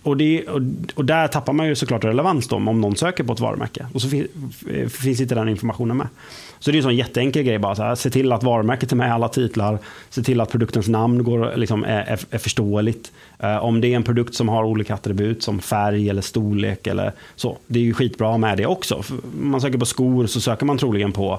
[0.02, 0.60] Och, det, och,
[0.94, 3.86] och där tappar man ju såklart relevans då, om någon söker på ett varumärke.
[3.92, 4.28] Och så fin,
[4.70, 6.08] eh, finns inte den informationen med.
[6.58, 7.58] Så det är en sån jätteenkel grej.
[7.58, 9.78] Bara så här, se till att varumärket är med i alla titlar.
[10.10, 13.12] Se till att produktens namn går, liksom, är, är, förståeligt.
[13.44, 17.12] Uh, om det är en produkt som har olika attribut som färg eller storlek eller
[17.36, 17.58] så.
[17.66, 18.94] Det är ju skitbra med det också.
[18.94, 21.32] Om man söker på skor så söker man troligen på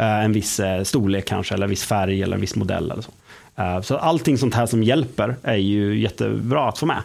[0.00, 2.90] uh, en viss uh, storlek kanske eller en viss färg eller en viss modell.
[2.90, 3.12] Eller så.
[3.82, 7.02] så allting sånt här som hjälper är ju jättebra att få med.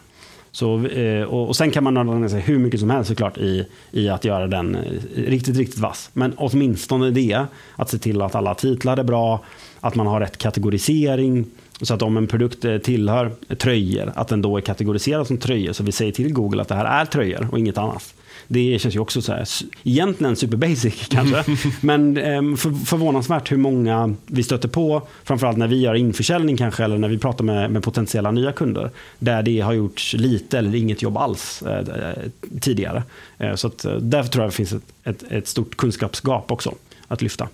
[0.52, 4.10] Så, eh, och, sen kan man använda sig hur mycket som helst såklart i, i
[4.10, 4.82] att göra den eh,
[5.16, 6.10] riktigt, riktigt vass.
[6.14, 7.46] Men åtminstone det,
[7.76, 9.44] att se till att alla titlar är bra,
[9.80, 11.46] att man har rätt kategorisering.
[11.82, 15.74] Så att om en produkt eh, tillhör tröjor, att den då är kategoriserad som tröjor.
[15.74, 18.14] Så vi säger till Google att det här är tröjor och inget annat.
[18.48, 19.48] Det känns ju också så här,
[19.84, 21.44] egentligen super basic kanske.
[21.82, 26.84] men eh, för, förvånansvärt hur många vi stöter på, framförallt när vi gör införsäljning kanske,
[26.84, 30.76] eller när vi pratar med, med potentiella nya kunder, där det har gjorts lite eller
[30.76, 32.14] inget jobb alls eh,
[32.62, 33.04] tidigare.
[33.38, 36.76] Eh, så att, eh, därför tror jag det finns ett, ett, ett stort kunskapsgap också
[37.08, 37.50] att lyfta.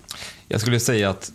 [0.48, 1.32] Jag skulle säga att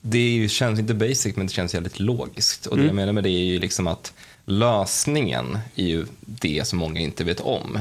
[0.00, 2.66] det känns inte basic, men det känns väldigt logiskt.
[2.66, 2.86] Och det mm.
[2.86, 4.12] jag menar med det är ju liksom att
[4.44, 7.78] lösningen är ju det som många inte vet om.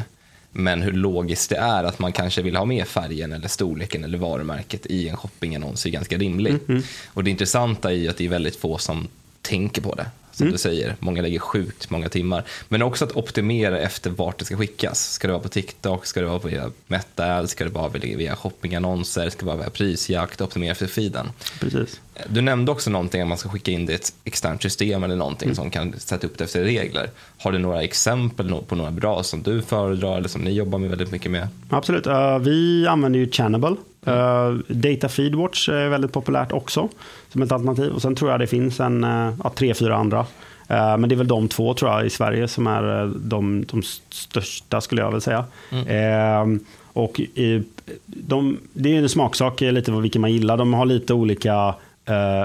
[0.52, 4.18] Men hur logiskt det är att man kanske vill ha med färgen eller storleken eller
[4.18, 6.70] varumärket i en shoppingannons är ganska rimligt.
[6.70, 6.86] Mm -hmm.
[7.08, 9.08] Och det intressanta är ju att det är väldigt få som
[9.42, 10.06] tänker på det.
[10.32, 10.52] Som mm.
[10.52, 12.44] du säger, många lägger sjukt många timmar.
[12.70, 15.12] Men också att optimera efter vart det ska skickas.
[15.12, 19.30] Ska det vara på TikTok, ska det vara via Meta, ska det vara via shoppingannonser,
[19.30, 21.30] ska det vara via prisjakt, optimera för feeden.
[21.60, 22.02] Precis.
[22.28, 25.16] Du nämnde också någonting om man ska skicka in det i ett externt system eller
[25.16, 25.56] någonting mm.
[25.56, 27.10] som kan sätta upp det efter regler.
[27.38, 30.90] Har du några exempel på några bra som du föredrar eller som ni jobbar med
[30.90, 31.48] väldigt mycket med?
[31.70, 32.08] Absolut.
[32.08, 33.76] Uh, vi använder ju Channable.
[34.08, 36.90] Uh, Data Feedwatch är väldigt populärt också
[37.32, 37.92] som ett alternativ.
[37.92, 40.20] Och sen tror jag det finns en, uh, tre, fyra andra.
[40.20, 43.82] Uh, men det är väl de två tror jag i Sverige som är de, de
[44.10, 45.46] största skulle jag väl säga.
[45.72, 46.60] Mm.
[46.94, 47.64] och i,
[48.06, 50.58] de, det är en smaksak lite vilken man gillar.
[50.58, 51.76] De har lite olika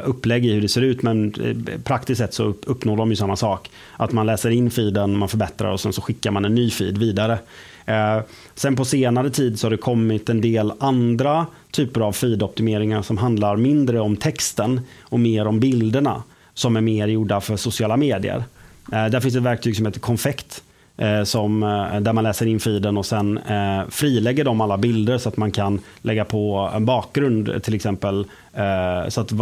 [0.04, 1.34] upplägg i hur det ser ut men
[1.84, 3.70] praktiskt sett så uppnår de ju samma sak.
[3.96, 6.98] Att man läser in feeden, man förbättrar och sen så skickar man en ny feed
[6.98, 7.38] vidare.
[7.86, 8.20] Eh,
[8.56, 13.18] sen på senare tid så har det kommit en del andra typer av feed-optimeringar som
[13.18, 16.22] handlar mindre om texten och mer om bilderna.
[16.54, 18.44] Som är mer gjorda för sociala medier.
[18.92, 20.62] Eh, där finns ett verktyg som heter Confect
[20.98, 25.18] Eh, som, eh, där man läser in feeden och sen eh, frilägger de alla bilder
[25.18, 28.26] så att man kan lägga på en bakgrund till exempel.
[28.54, 29.32] Eh, så att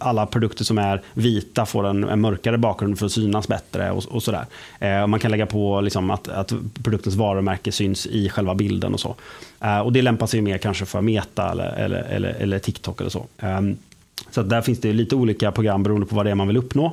[0.00, 3.90] alla produkter som är vita får en, en mörkare bakgrund för att synas bättre.
[3.90, 4.46] och, och sådär.
[4.78, 6.52] Eh, man kan lägga på liksom, att, att,
[6.82, 9.14] produktens varumärke syns i själva bilden och så.
[9.60, 13.10] Eh, och det lämpar sig mer kanske för Meta eller, eller, eller, eller TikTok eller
[13.10, 13.26] så.
[13.38, 13.76] Ehm,
[14.30, 16.92] så där finns det lite olika program beroende på vad det är man vill uppnå.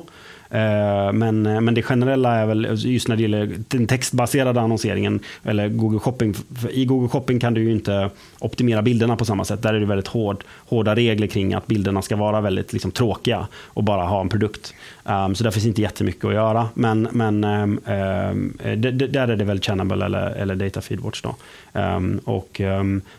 [0.50, 5.20] Eh, men, eh, men det generella är väl just när det gäller den textbaserade annonseringen
[5.44, 6.34] eller Google Shopping.
[6.70, 9.62] I Google Shopping kan du ju inte optimera bilderna på samma sätt.
[9.62, 13.46] Där är det väldigt hård, hårda regler kring att bilderna ska vara väldigt liksom, tråkiga
[13.64, 14.74] och bara ha en produkt.
[15.04, 16.68] Um, så där finns inte jättemycket att göra.
[16.74, 18.56] Men, men um, um,
[18.88, 21.22] där är det väl Channable eller, eller Data Feedwatch.
[21.22, 21.34] Då.
[21.80, 22.60] Um, och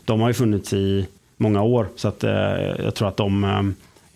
[0.06, 1.08] de har ju funnits i
[1.38, 1.88] många år.
[1.96, 2.32] Så att, uh,
[2.84, 3.76] jag tror att de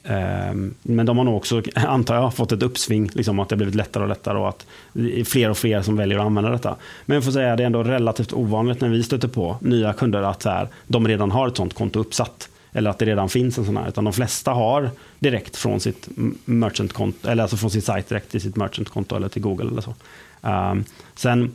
[0.09, 3.09] Ehm, men de har nog också, antar jag, fått ett uppsving.
[3.13, 5.81] Liksom att det har blivit lättare och lättare och att det är fler och fler
[5.81, 6.75] som väljer att använda detta.
[7.05, 9.93] Men jag får säga att det är ändå relativt ovanligt när vi stöter på nya
[9.93, 12.49] kunder att så här, de redan har ett sånt konto uppsatt.
[12.71, 13.87] Eller att det redan finns en sån här.
[13.87, 14.89] Utan de flesta har
[15.19, 16.09] direkt från sitt
[16.45, 19.93] merchantkonto, eller alltså från sin sajt direkt till sitt merchantkonto eller till Google eller så.
[20.41, 20.83] Um,
[21.15, 21.51] sen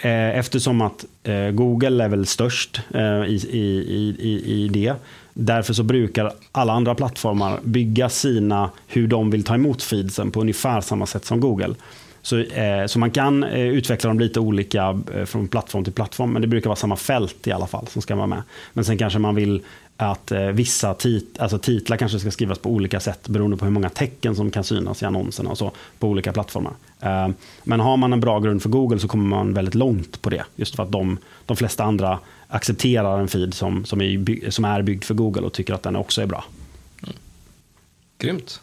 [0.00, 4.94] Eh, eftersom att eh, Google är väl störst eh, i, i, i, i det
[5.40, 10.40] Därför så brukar alla andra plattformar bygga sina, hur de vill ta emot feedsen på
[10.40, 11.74] ungefär samma sätt som Google.
[12.22, 16.32] Så, eh, så man kan eh, utveckla dem lite olika eh, från plattform till plattform,
[16.32, 18.42] men det brukar vara samma fält i alla fall som ska vara med.
[18.72, 19.62] Men sen kanske man vill
[19.96, 23.72] att eh, vissa tit alltså titlar kanske ska skrivas på olika sätt beroende på hur
[23.72, 26.72] många tecken som kan synas i annonserna och så på olika plattformar.
[27.00, 27.28] Eh,
[27.64, 30.44] men har man en bra grund för Google så kommer man väldigt långt på det.
[30.56, 32.18] Just för att de, de flesta andra
[32.48, 35.96] accepterar en feed som, som, är, som är byggd för Google och tycker att den
[35.96, 36.44] också är bra.
[37.02, 37.16] Mm.
[38.18, 38.60] Grymt.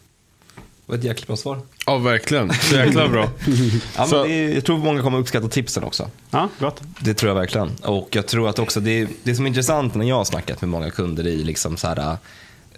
[0.55, 1.59] Det var ett jäkla bra svar.
[1.85, 2.53] Ja, verkligen.
[2.53, 3.29] Så jäkla bra.
[3.97, 6.09] ja, men är, jag tror många kommer uppskatta tipsen också.
[6.29, 6.81] Ja, gott.
[6.99, 7.71] Det tror jag verkligen.
[7.83, 10.69] Och jag tror att också det, det som är intressant när jag har snackat med
[10.69, 12.17] många kunder i liksom så här,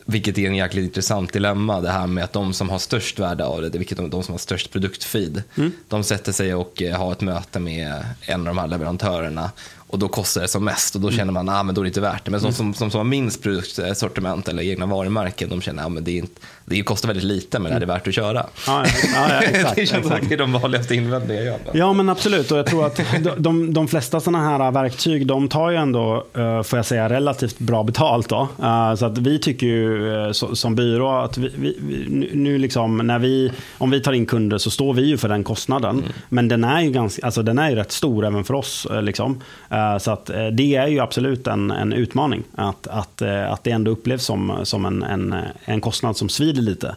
[0.10, 3.46] vilket är en jäkligt intressant dilemma, det här med att de som har störst värde
[3.46, 5.44] av det, vilket de, de som har störst produktfeed,
[5.88, 9.52] de sätter sig och eh, har ett möte med en av de här leverantörerna
[9.88, 11.88] och då kostar det som mest och då känner man att ah, då är det
[11.88, 12.32] inte värt det.
[12.32, 16.00] Men de som, som, som har minst produktsortiment eller egna varumärken, de känner att ah,
[16.00, 16.24] det,
[16.66, 18.46] det kostar väldigt lite men det är värt att köra.
[18.68, 18.86] Ja,
[19.16, 20.20] ja, ja, exakt, det känns exakt.
[20.20, 21.72] som det är de vanligaste invändningarna jag gör.
[21.74, 22.52] Ja, men absolut.
[22.52, 26.26] Och jag tror att de, de, de flesta sådana här verktyg, de tar ju ändå,
[26.34, 28.30] eh, får jag säga, relativt bra betalt.
[28.30, 28.48] Då.
[28.64, 33.20] Eh, så att vi tycker ju eh, som byrå att vi, vi, nu liksom, när
[33.20, 36.04] vi, om vi tar in kunder så står vi ju för den kostnaden.
[36.30, 38.88] Men den är ju, ganska, alltså den är ju rätt stor även för oss.
[39.02, 39.42] Liksom.
[39.78, 42.44] Eh, Så att eh, det är ju absolut en, en utmaning.
[42.56, 46.62] Att, att, eh, att det ändå upplevs som, som en, en, en kostnad som svider
[46.62, 46.96] lite.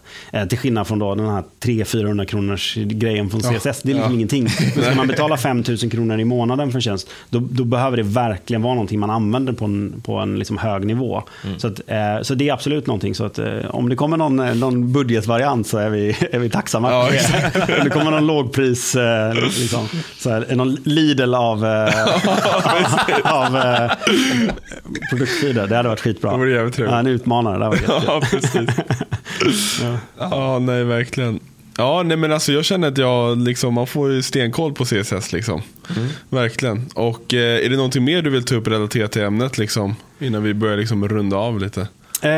[0.48, 3.82] Till skillnad från då den här 300-400 kronors grejen från CSS.
[3.82, 4.42] Det är liksom ingenting.
[4.74, 7.96] Men ska man betala 5 000 kronor i månaden för en tjänst, då, då behöver
[7.96, 11.22] det verkligen vara någonting man använder på en, på en liksom hög nivå.
[11.58, 11.80] Så, att,
[12.26, 13.14] så det är absolut någonting.
[13.14, 13.38] Så att,
[13.70, 16.90] om det kommer någon, någon budgetvariant så är vi, är vi tacksamma.
[16.90, 17.08] Ja,
[17.78, 18.96] om det kommer någon lågpris,
[19.58, 21.64] liksom, så här, någon Lidl av,
[23.24, 23.92] av eh,
[25.10, 26.30] produktfeeder, det hade varit skitbra.
[26.32, 26.92] Det vore jävligt trevligt.
[26.92, 28.02] ja, en utmanare, det jättekul.
[28.06, 29.80] Ja, precis.
[30.18, 31.40] ja, nej verkligen.
[31.76, 35.62] Ja, nej men alltså jag känner att jag liksom, man får stenkoll på CSS liksom.
[36.28, 36.86] Verkligen.
[36.94, 39.96] Och eh, är det någonting mer du vill ta upp relaterat till ämnet liksom?
[40.18, 41.88] Innan vi börjar liksom runda av lite.
[42.22, 42.30] Eh,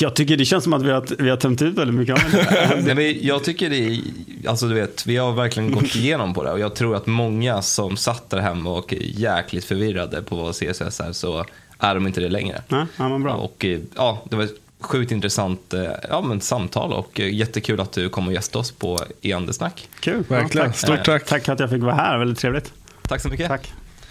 [0.00, 2.30] jag tycker det känns som att vi har, vi har tömt ut väldigt mycket av
[2.30, 2.94] det.
[2.94, 4.00] Nej, jag tycker det är,
[4.46, 7.62] alltså du vet, vi har verkligen gått igenom på det och jag tror att många
[7.62, 11.44] som satt där hemma och är jäkligt förvirrade på vad CSS är så
[11.78, 12.62] är de inte det längre.
[12.68, 13.34] Ja, ja, men bra.
[13.34, 17.80] Och eh, ja, det var ett sjukt intressant eh, ja, men samtal och eh, jättekul
[17.80, 19.88] att du kom och gästade oss på E-andesnack.
[20.00, 20.24] Kul.
[20.28, 20.66] Verkligen.
[20.66, 20.78] Ja, tack.
[20.78, 21.26] Stort tack.
[21.26, 22.72] Tack för att jag fick vara här, väldigt trevligt.
[23.08, 23.48] Tack så mycket.
[23.48, 23.72] Tack.